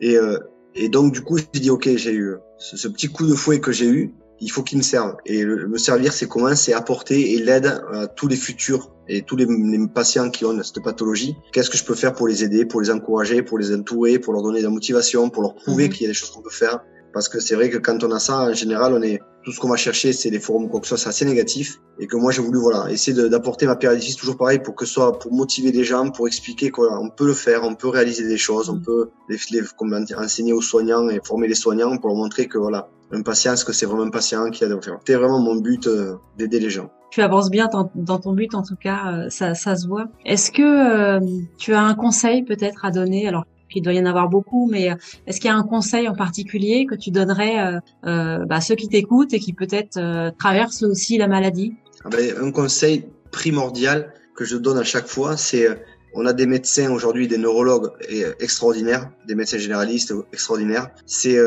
Et, 0.00 0.16
euh, 0.16 0.38
et 0.74 0.88
donc 0.88 1.12
du 1.12 1.22
coup, 1.22 1.36
j'ai 1.36 1.60
dit 1.60 1.70
ok, 1.70 1.88
j'ai 1.96 2.14
eu 2.14 2.36
ce, 2.58 2.88
petit 2.88 3.08
coup 3.08 3.26
de 3.26 3.34
fouet 3.34 3.60
que 3.60 3.72
j'ai 3.72 3.88
eu, 3.88 4.14
il 4.40 4.50
faut 4.50 4.62
qu'il 4.62 4.78
me 4.78 4.82
serve. 4.82 5.16
Et 5.26 5.44
me 5.44 5.78
servir, 5.78 6.12
c'est 6.12 6.26
comment 6.26 6.54
C'est 6.54 6.72
apporter 6.72 7.34
et 7.34 7.38
l'aide 7.38 7.82
à 7.92 8.06
tous 8.06 8.28
les 8.28 8.36
futurs 8.36 8.90
et 9.08 9.22
tous 9.22 9.36
les, 9.36 9.46
patients 9.92 10.30
qui 10.30 10.44
ont 10.44 10.62
cette 10.62 10.82
pathologie. 10.82 11.36
Qu'est-ce 11.52 11.70
que 11.70 11.76
je 11.76 11.84
peux 11.84 11.94
faire 11.94 12.12
pour 12.12 12.28
les 12.28 12.44
aider, 12.44 12.64
pour 12.64 12.80
les 12.80 12.90
encourager, 12.90 13.42
pour 13.42 13.58
les 13.58 13.74
entourer, 13.74 14.18
pour 14.18 14.32
leur 14.32 14.42
donner 14.42 14.60
de 14.60 14.64
la 14.64 14.70
motivation, 14.70 15.30
pour 15.30 15.42
leur 15.42 15.54
prouver 15.54 15.88
mhm. 15.88 15.92
qu'il 15.92 16.02
y 16.02 16.04
a 16.06 16.08
des 16.08 16.14
choses 16.14 16.30
qu'on 16.30 16.42
peut 16.42 16.50
faire? 16.50 16.80
Parce 17.12 17.28
que 17.28 17.40
c'est 17.40 17.56
vrai 17.56 17.70
que 17.70 17.78
quand 17.78 18.04
on 18.04 18.12
a 18.12 18.20
ça, 18.20 18.42
en 18.42 18.54
général, 18.54 18.92
on 18.92 19.02
est 19.02 19.20
tout 19.42 19.52
ce 19.52 19.58
qu'on 19.58 19.68
va 19.68 19.76
chercher, 19.76 20.12
c'est 20.12 20.30
des 20.30 20.38
forums 20.38 20.68
quoi 20.68 20.80
que 20.80 20.86
ce 20.86 20.90
soit, 20.90 20.98
c'est 20.98 21.08
assez 21.08 21.24
négatif. 21.24 21.80
Et 21.98 22.06
que 22.06 22.16
moi, 22.16 22.30
j'ai 22.30 22.40
voulu 22.40 22.60
voilà 22.60 22.90
essayer 22.90 23.28
d'apporter 23.28 23.66
ma 23.66 23.74
pierre 23.74 23.98
toujours 24.18 24.36
pareil 24.36 24.60
pour 24.60 24.76
que 24.76 24.84
ce 24.86 24.92
soit 24.92 25.18
pour 25.18 25.32
motiver 25.32 25.72
les 25.72 25.82
gens, 25.82 26.10
pour 26.10 26.28
expliquer 26.28 26.70
qu'on 26.70 27.10
peut 27.10 27.26
le 27.26 27.34
faire, 27.34 27.64
on 27.64 27.74
peut 27.74 27.88
réaliser 27.88 28.28
des 28.28 28.38
choses, 28.38 28.70
on 28.70 28.76
mm. 28.76 28.82
peut 28.82 29.10
les, 29.28 29.38
les 29.50 30.14
enseigner 30.14 30.52
aux 30.52 30.62
soignants 30.62 31.08
et 31.08 31.20
former 31.24 31.48
les 31.48 31.54
soignants 31.54 31.96
pour 31.96 32.10
leur 32.10 32.16
montrer 32.16 32.46
que 32.46 32.58
voilà, 32.58 32.88
un 33.12 33.22
patient, 33.22 33.56
ce 33.56 33.64
que 33.64 33.72
c'est 33.72 33.86
vraiment 33.86 34.04
un 34.04 34.10
patient 34.10 34.50
qui 34.50 34.64
a. 34.64 34.68
C'est 35.06 35.14
vraiment 35.14 35.40
mon 35.40 35.56
but 35.56 35.86
euh, 35.86 36.14
d'aider 36.38 36.60
les 36.60 36.70
gens. 36.70 36.90
Tu 37.10 37.22
avances 37.22 37.50
bien 37.50 37.68
dans 37.94 38.18
ton 38.18 38.32
but, 38.32 38.54
en 38.54 38.62
tout 38.62 38.76
cas, 38.76 39.12
euh, 39.12 39.30
ça, 39.30 39.54
ça 39.54 39.74
se 39.74 39.88
voit. 39.88 40.06
Est-ce 40.24 40.52
que 40.52 40.62
euh, 40.62 41.20
tu 41.58 41.74
as 41.74 41.82
un 41.82 41.94
conseil 41.94 42.44
peut-être 42.44 42.84
à 42.84 42.90
donner? 42.90 43.26
Alors, 43.26 43.44
il 43.74 43.82
doit 43.82 43.92
y 43.92 44.00
en 44.00 44.06
avoir 44.06 44.28
beaucoup, 44.28 44.68
mais 44.70 44.90
est-ce 45.26 45.40
qu'il 45.40 45.48
y 45.48 45.52
a 45.52 45.56
un 45.56 45.62
conseil 45.62 46.08
en 46.08 46.14
particulier 46.14 46.86
que 46.86 46.96
tu 46.96 47.12
donnerais 47.12 47.78
euh 48.04 48.44
bah, 48.44 48.56
à 48.56 48.60
ceux 48.60 48.74
qui 48.74 48.88
t'écoutent 48.88 49.32
et 49.32 49.38
qui 49.38 49.52
peut-être 49.52 50.32
traversent 50.38 50.82
aussi 50.82 51.18
la 51.18 51.28
maladie? 51.28 51.74
Ah 52.04 52.08
ben, 52.08 52.34
Un 52.42 52.50
conseil 52.50 53.06
primordial 53.30 54.12
que 54.34 54.44
je 54.44 54.56
donne 54.56 54.76
à 54.76 54.82
chaque 54.82 55.06
fois, 55.06 55.36
c'est 55.36 55.68
on 56.14 56.26
a 56.26 56.32
des 56.32 56.46
médecins 56.46 56.90
aujourd'hui, 56.90 57.28
des 57.28 57.38
neurologues 57.38 57.92
extraordinaires, 58.40 59.08
des 59.28 59.36
médecins 59.36 59.58
généralistes 59.58 60.12
extraordinaires. 60.32 60.90
C'est 61.06 61.38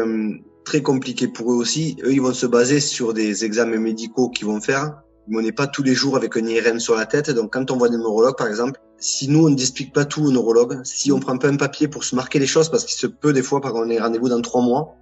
très 0.64 0.82
compliqué 0.82 1.28
pour 1.28 1.52
eux 1.52 1.56
aussi. 1.56 1.98
Eux, 2.04 2.12
ils 2.12 2.22
vont 2.22 2.34
se 2.34 2.46
baser 2.46 2.80
sur 2.80 3.14
des 3.14 3.46
examens 3.46 3.78
médicaux 3.78 4.30
qu'ils 4.30 4.48
vont 4.48 4.62
faire. 4.62 5.02
Mais 5.28 5.38
on 5.38 5.42
n'est 5.42 5.54
pas 5.54 5.68
tous 5.68 5.84
les 5.84 5.94
jours 5.94 6.18
avec 6.18 6.36
un 6.36 6.46
IRM 6.46 6.80
sur 6.80 6.96
la 6.96 7.06
tête. 7.06 7.30
Donc, 7.30 7.54
quand 7.54 7.72
on 7.72 7.78
voit 7.78 7.90
des 7.90 7.98
neurologues, 7.98 8.38
par 8.38 8.48
exemple, 8.48 8.80
si 8.98 9.30
nous, 9.30 9.46
on 9.46 9.50
ne 9.50 9.56
explique 9.56 9.94
pas 9.94 10.06
tout 10.06 10.24
aux 10.24 10.32
neurologues, 10.32 10.82
si 10.84 11.12
on 11.12 11.20
prend 11.20 11.38
pas 11.38 11.48
un 11.48 11.56
papier 11.56 11.88
pour 11.88 12.04
se 12.04 12.16
marquer 12.16 12.40
les 12.40 12.48
choses, 12.48 12.70
parce 12.70 12.84
qu'il 12.84 12.98
se 12.98 13.08
peut 13.08 13.32
des 13.32 13.42
fois, 13.42 13.62
par 13.62 13.74
on 13.76 13.90
est 13.90 14.00
rendez-vous 14.00 14.30
dans 14.30 14.42
trois 14.42 14.62
mois, 14.62 14.96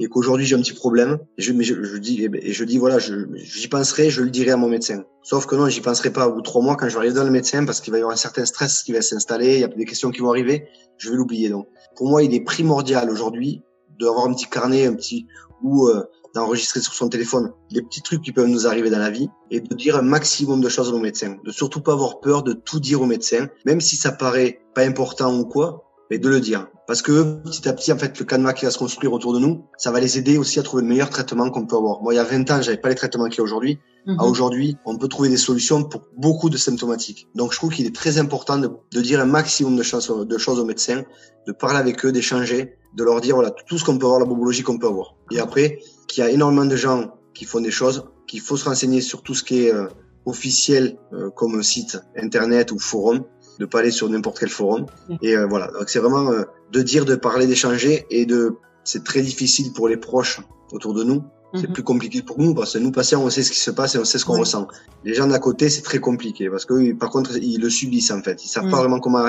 et 0.00 0.06
qu'aujourd'hui 0.08 0.46
j'ai 0.46 0.56
un 0.56 0.60
petit 0.60 0.74
problème, 0.74 1.18
et 1.38 1.42
je, 1.42 1.52
mais 1.52 1.64
je, 1.64 1.82
je 1.82 1.96
dis, 1.96 2.24
et 2.24 2.52
je 2.52 2.64
dis 2.64 2.78
voilà, 2.78 2.98
j'y 2.98 3.68
penserai, 3.68 4.10
je 4.10 4.22
le 4.22 4.30
dirai 4.30 4.50
à 4.50 4.56
mon 4.56 4.68
médecin. 4.68 5.04
Sauf 5.22 5.46
que 5.46 5.54
non, 5.54 5.68
j'y 5.68 5.80
penserai 5.80 6.12
pas 6.12 6.28
au 6.28 6.34
bout 6.34 6.40
de 6.40 6.46
trois 6.46 6.62
mois 6.62 6.76
quand 6.76 6.88
je 6.88 6.92
vais 6.94 6.98
arriver 6.98 7.14
dans 7.14 7.24
le 7.24 7.30
médecin, 7.30 7.64
parce 7.64 7.80
qu'il 7.80 7.92
va 7.92 7.98
y 7.98 8.00
avoir 8.00 8.14
un 8.14 8.18
certain 8.18 8.44
stress 8.44 8.82
qui 8.82 8.92
va 8.92 9.02
s'installer, 9.02 9.54
il 9.54 9.60
y 9.60 9.64
a 9.64 9.68
des 9.68 9.84
questions 9.84 10.10
qui 10.10 10.20
vont 10.20 10.30
arriver, 10.30 10.66
je 10.98 11.10
vais 11.10 11.16
l'oublier. 11.16 11.48
Donc, 11.48 11.68
pour 11.96 12.08
moi, 12.08 12.22
il 12.22 12.34
est 12.34 12.40
primordial 12.40 13.10
aujourd'hui 13.10 13.62
d'avoir 14.04 14.26
un 14.26 14.34
petit 14.34 14.46
carnet, 14.46 14.86
un 14.86 14.94
petit 14.94 15.26
où 15.62 15.86
euh, 15.88 16.04
d'enregistrer 16.34 16.80
sur 16.80 16.94
son 16.94 17.08
téléphone 17.08 17.52
les 17.70 17.82
petits 17.82 18.02
trucs 18.02 18.22
qui 18.22 18.32
peuvent 18.32 18.48
nous 18.48 18.66
arriver 18.66 18.90
dans 18.90 18.98
la 18.98 19.10
vie 19.10 19.28
et 19.50 19.60
de 19.60 19.74
dire 19.74 19.96
un 19.96 20.02
maximum 20.02 20.60
de 20.60 20.68
choses 20.68 20.92
aux 20.92 20.98
médecins. 20.98 21.36
De 21.44 21.50
surtout 21.50 21.80
pas 21.80 21.92
avoir 21.92 22.20
peur 22.20 22.42
de 22.42 22.52
tout 22.52 22.80
dire 22.80 23.02
aux 23.02 23.06
médecins, 23.06 23.48
même 23.66 23.80
si 23.80 23.96
ça 23.96 24.12
paraît 24.12 24.60
pas 24.74 24.82
important 24.82 25.36
ou 25.38 25.44
quoi, 25.44 25.91
mais 26.12 26.18
de 26.18 26.28
le 26.28 26.40
dire. 26.40 26.68
Parce 26.86 27.00
que 27.00 27.40
petit 27.40 27.66
à 27.66 27.72
petit, 27.72 27.90
en 27.90 27.96
fait, 27.96 28.18
le 28.18 28.26
canevas 28.26 28.52
qui 28.52 28.66
va 28.66 28.70
se 28.70 28.76
construire 28.76 29.14
autour 29.14 29.32
de 29.32 29.38
nous, 29.38 29.64
ça 29.78 29.90
va 29.90 29.98
les 29.98 30.18
aider 30.18 30.36
aussi 30.36 30.58
à 30.58 30.62
trouver 30.62 30.82
le 30.82 30.88
meilleur 30.90 31.08
traitement 31.08 31.48
qu'on 31.48 31.64
peut 31.64 31.74
avoir. 31.74 32.02
Moi, 32.02 32.12
il 32.12 32.18
y 32.18 32.20
a 32.20 32.24
20 32.24 32.50
ans, 32.50 32.60
j'avais 32.60 32.76
pas 32.76 32.90
les 32.90 32.94
traitements 32.94 33.30
qu'il 33.30 33.38
y 33.38 33.40
a 33.40 33.44
aujourd'hui. 33.44 33.78
Mhm. 34.06 34.20
À 34.20 34.24
aujourd'hui, 34.24 34.76
on 34.84 34.98
peut 34.98 35.08
trouver 35.08 35.30
des 35.30 35.38
solutions 35.38 35.84
pour 35.84 36.02
beaucoup 36.18 36.50
de 36.50 36.58
symptomatiques. 36.58 37.28
Donc, 37.34 37.52
je 37.52 37.56
trouve 37.56 37.72
qu'il 37.72 37.86
est 37.86 37.94
très 37.94 38.18
important 38.18 38.58
de, 38.58 38.70
de, 38.92 39.00
dire 39.00 39.20
un 39.20 39.24
maximum 39.24 39.74
de 39.74 39.82
choses, 39.82 40.06
de 40.06 40.38
choses 40.38 40.58
aux 40.58 40.66
médecins, 40.66 41.02
de 41.46 41.52
parler 41.52 41.78
avec 41.78 42.04
eux, 42.04 42.12
d'échanger, 42.12 42.76
de 42.94 43.04
leur 43.04 43.22
dire 43.22 43.36
voilà 43.36 43.50
tout 43.50 43.78
ce 43.78 43.84
qu'on 43.86 43.96
peut 43.96 44.04
avoir, 44.04 44.20
la 44.20 44.26
bobologie 44.26 44.62
qu'on 44.62 44.76
peut 44.76 44.88
avoir. 44.88 45.14
Et 45.30 45.38
après, 45.38 45.78
qu'il 46.08 46.22
y 46.22 46.26
a 46.26 46.30
énormément 46.30 46.66
de 46.66 46.76
gens 46.76 47.14
qui 47.32 47.46
font 47.46 47.62
des 47.62 47.70
choses, 47.70 48.04
qu'il 48.26 48.40
faut 48.40 48.58
se 48.58 48.66
renseigner 48.66 49.00
sur 49.00 49.22
tout 49.22 49.34
ce 49.34 49.42
qui 49.42 49.64
est 49.64 49.72
euh, 49.72 49.86
officiel 50.26 50.98
euh, 51.14 51.30
comme 51.30 51.62
site 51.62 51.98
internet 52.16 52.70
ou 52.70 52.78
forum, 52.78 53.24
de 53.58 53.66
pas 53.66 53.80
aller 53.80 53.90
sur 53.90 54.08
n'importe 54.08 54.38
quel 54.38 54.48
forum. 54.48 54.86
Et 55.20 55.36
euh, 55.36 55.46
voilà, 55.46 55.68
donc 55.68 55.88
c'est 55.88 55.98
vraiment 55.98 56.30
de 56.72 56.82
dire, 56.82 57.04
de 57.04 57.14
parler, 57.14 57.46
d'échanger 57.46 58.06
et 58.10 58.26
de 58.26 58.56
c'est 58.84 59.04
très 59.04 59.22
difficile 59.22 59.72
pour 59.72 59.88
les 59.88 59.96
proches 59.96 60.40
autour 60.72 60.94
de 60.94 61.04
nous. 61.04 61.22
C'est 61.54 61.68
mhm. 61.68 61.74
plus 61.74 61.82
compliqué 61.82 62.22
pour 62.22 62.38
nous 62.38 62.54
parce 62.54 62.72
que 62.72 62.78
nous 62.78 62.92
patients 62.92 63.22
on 63.22 63.28
sait 63.28 63.42
ce 63.42 63.50
qui 63.50 63.60
se 63.60 63.70
passe 63.70 63.94
et 63.94 63.98
on 63.98 64.06
sait 64.06 64.18
ce 64.18 64.24
qu'on 64.24 64.38
ressent. 64.38 64.68
Les 65.04 65.12
gens 65.12 65.26
d'à 65.26 65.38
côté 65.38 65.68
c'est 65.68 65.82
très 65.82 65.98
compliqué 65.98 66.48
parce 66.48 66.64
que 66.64 66.94
par 66.94 67.10
contre 67.10 67.36
ils 67.36 67.60
le 67.60 67.68
subissent 67.68 68.10
en 68.10 68.22
fait. 68.22 68.42
Ils 68.42 68.48
savent 68.48 68.70
pas 68.70 68.78
vraiment 68.78 69.00
comment 69.00 69.22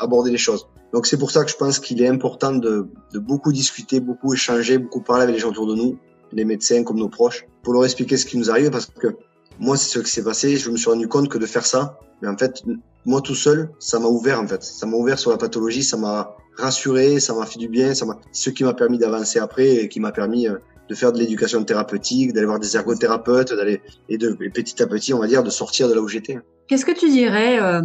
aborder 0.00 0.32
les 0.32 0.38
choses. 0.38 0.66
Donc 0.92 1.06
c'est 1.06 1.18
pour 1.18 1.30
ça 1.30 1.44
que 1.44 1.50
je 1.50 1.56
pense 1.56 1.78
qu'il 1.78 2.02
est 2.02 2.08
important 2.08 2.52
de, 2.52 2.88
de 3.12 3.18
beaucoup 3.20 3.52
discuter, 3.52 4.00
beaucoup 4.00 4.34
échanger, 4.34 4.78
beaucoup 4.78 5.02
parler 5.02 5.22
avec 5.22 5.36
les 5.36 5.40
gens 5.40 5.50
autour 5.50 5.68
de 5.68 5.76
nous 5.76 5.98
les 6.32 6.44
médecins 6.44 6.84
comme 6.84 6.98
nos 6.98 7.08
proches, 7.08 7.46
pour 7.62 7.72
leur 7.72 7.84
expliquer 7.84 8.16
ce 8.16 8.26
qui 8.26 8.38
nous 8.38 8.50
arrive 8.50 8.70
parce 8.70 8.86
que 8.86 9.16
moi, 9.58 9.76
c'est 9.76 9.88
ce 9.88 9.98
qui 9.98 10.10
s'est 10.10 10.22
passé. 10.22 10.56
Je 10.56 10.70
me 10.70 10.76
suis 10.76 10.90
rendu 10.90 11.08
compte 11.08 11.28
que 11.28 11.38
de 11.38 11.46
faire 11.46 11.66
ça, 11.66 11.98
mais 12.22 12.28
en 12.28 12.36
fait, 12.36 12.62
moi 13.04 13.20
tout 13.20 13.34
seul, 13.34 13.70
ça 13.78 13.98
m'a 13.98 14.08
ouvert 14.08 14.40
en 14.40 14.46
fait. 14.46 14.62
Ça 14.62 14.86
m'a 14.86 14.96
ouvert 14.96 15.18
sur 15.18 15.30
la 15.30 15.36
pathologie, 15.36 15.82
ça 15.82 15.96
m'a 15.96 16.36
rassuré, 16.56 17.20
ça 17.20 17.34
m'a 17.34 17.46
fait 17.46 17.58
du 17.58 17.68
bien, 17.68 17.94
ça 17.94 18.04
m'a, 18.04 18.18
ce 18.32 18.50
qui 18.50 18.64
m'a 18.64 18.74
permis 18.74 18.98
d'avancer 18.98 19.38
après 19.38 19.76
et 19.76 19.88
qui 19.88 20.00
m'a 20.00 20.12
permis 20.12 20.48
euh, 20.48 20.56
de 20.88 20.94
faire 20.94 21.12
de 21.12 21.18
l'éducation 21.18 21.62
thérapeutique, 21.64 22.32
d'aller 22.32 22.46
voir 22.46 22.58
des 22.58 22.76
ergothérapeutes, 22.76 23.52
d'aller 23.52 23.80
et 24.08 24.18
de 24.18 24.32
petit 24.52 24.82
à 24.82 24.86
petit, 24.86 25.14
on 25.14 25.20
va 25.20 25.26
dire, 25.26 25.42
de 25.42 25.50
sortir 25.50 25.88
de 25.88 25.94
là 25.94 26.00
où 26.00 26.08
j'étais. 26.08 26.38
Qu'est-ce 26.66 26.84
que 26.84 26.98
tu 26.98 27.08
dirais 27.10 27.60
euh, 27.60 27.82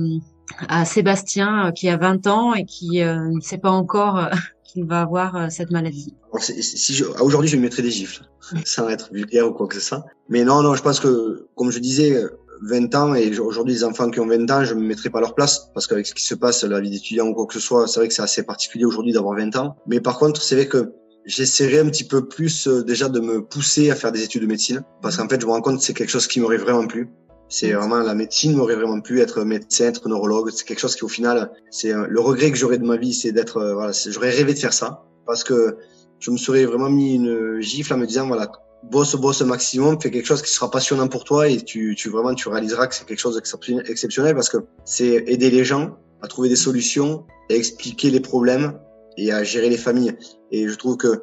à 0.67 0.85
Sébastien 0.85 1.67
euh, 1.67 1.71
qui 1.71 1.89
a 1.89 1.97
20 1.97 2.27
ans 2.27 2.53
et 2.53 2.65
qui 2.65 3.01
ne 3.01 3.39
sait 3.41 3.57
pas 3.57 3.71
encore 3.71 4.29
qu'il 4.73 4.85
va 4.85 5.01
avoir 5.01 5.35
euh, 5.35 5.47
cette 5.49 5.71
maladie 5.71 6.15
si 6.39 7.03
Aujourd'hui, 7.21 7.49
je 7.49 7.55
lui 7.55 7.61
mettrais 7.61 7.83
des 7.83 7.91
gifles, 7.91 8.23
sans 8.65 8.89
être 8.89 9.13
vulgaire 9.13 9.47
ou 9.47 9.53
quoi 9.53 9.67
que 9.67 9.75
ce 9.75 9.81
soit. 9.81 10.03
Mais 10.29 10.43
non, 10.43 10.63
non, 10.63 10.73
je 10.75 10.81
pense 10.81 10.99
que, 10.99 11.47
comme 11.55 11.71
je 11.71 11.79
disais, 11.79 12.25
20 12.63 12.95
ans 12.95 13.13
et 13.13 13.37
aujourd'hui 13.39 13.73
les 13.73 13.83
enfants 13.83 14.09
qui 14.09 14.19
ont 14.19 14.27
20 14.27 14.49
ans, 14.51 14.63
je 14.63 14.73
me 14.73 14.81
mettrais 14.81 15.09
pas 15.09 15.19
à 15.19 15.21
leur 15.21 15.35
place 15.35 15.69
parce 15.73 15.87
qu'avec 15.87 16.07
ce 16.07 16.13
qui 16.13 16.23
se 16.23 16.35
passe, 16.35 16.63
la 16.63 16.79
vie 16.79 16.89
d'étudiant 16.89 17.27
ou 17.27 17.33
quoi 17.33 17.45
que 17.45 17.53
ce 17.53 17.59
soit, 17.59 17.87
c'est 17.87 17.99
vrai 17.99 18.07
que 18.07 18.13
c'est 18.13 18.21
assez 18.21 18.43
particulier 18.43 18.85
aujourd'hui 18.85 19.13
d'avoir 19.13 19.37
20 19.37 19.55
ans. 19.57 19.75
Mais 19.85 19.99
par 19.99 20.17
contre, 20.17 20.41
c'est 20.41 20.55
vrai 20.55 20.67
que 20.67 20.93
j'essaierai 21.25 21.79
un 21.79 21.89
petit 21.89 22.03
peu 22.03 22.27
plus 22.27 22.67
euh, 22.67 22.83
déjà 22.83 23.09
de 23.09 23.19
me 23.19 23.43
pousser 23.43 23.91
à 23.91 23.95
faire 23.95 24.11
des 24.11 24.23
études 24.23 24.41
de 24.41 24.47
médecine 24.47 24.83
parce 25.01 25.17
qu'en 25.17 25.27
fait, 25.27 25.39
je 25.39 25.45
me 25.45 25.51
rends 25.51 25.61
compte 25.61 25.77
que 25.79 25.83
c'est 25.83 25.93
quelque 25.93 26.09
chose 26.09 26.27
qui 26.27 26.39
m'aurait 26.39 26.57
vraiment 26.57 26.87
plu. 26.87 27.09
C'est 27.55 27.71
vraiment 27.73 27.99
la 27.99 28.15
médecine 28.15 28.55
m'aurait 28.55 28.75
vraiment 28.75 28.99
pu 28.99 29.21
être 29.21 29.43
médecin, 29.43 29.85
être 29.85 30.09
neurologue. 30.09 30.49
C'est 30.51 30.65
quelque 30.65 30.79
chose 30.79 30.95
qui 30.95 31.03
au 31.03 31.07
final, 31.07 31.51
c'est 31.69 31.93
le 31.93 32.19
regret 32.19 32.49
que 32.49 32.57
j'aurais 32.57 32.79
de 32.79 32.83
ma 32.83 32.97
vie, 32.97 33.13
c'est 33.13 33.31
d'être 33.31 33.57
euh, 33.57 33.75
voilà, 33.75 33.91
j'aurais 34.07 34.31
rêvé 34.31 34.55
de 34.55 34.57
faire 34.57 34.73
ça 34.73 35.03
parce 35.27 35.43
que 35.43 35.77
je 36.17 36.31
me 36.31 36.37
serais 36.37 36.65
vraiment 36.65 36.89
mis 36.89 37.13
une 37.13 37.61
gifle 37.61 37.93
en 37.93 37.97
me 37.97 38.07
disant 38.07 38.25
voilà, 38.25 38.51
bosse 38.89 39.15
bosse 39.17 39.43
maximum, 39.43 40.01
fais 40.01 40.09
quelque 40.09 40.25
chose 40.25 40.41
qui 40.41 40.49
sera 40.49 40.71
passionnant 40.71 41.07
pour 41.07 41.25
toi 41.25 41.47
et 41.47 41.57
tu 41.61 41.93
tu 41.95 42.09
vraiment 42.09 42.33
tu 42.33 42.49
réaliseras 42.49 42.87
que 42.87 42.95
c'est 42.95 43.05
quelque 43.05 43.19
chose 43.19 43.35
d'exceptionnel 43.35 44.33
parce 44.33 44.49
que 44.49 44.57
c'est 44.83 45.23
aider 45.27 45.51
les 45.51 45.63
gens 45.63 45.95
à 46.23 46.27
trouver 46.27 46.49
des 46.49 46.55
solutions, 46.55 47.27
à 47.51 47.53
expliquer 47.53 48.09
les 48.09 48.19
problèmes 48.19 48.79
et 49.15 49.31
à 49.31 49.43
gérer 49.43 49.69
les 49.69 49.77
familles. 49.77 50.17
Et 50.49 50.67
je 50.67 50.73
trouve 50.73 50.97
que 50.97 51.21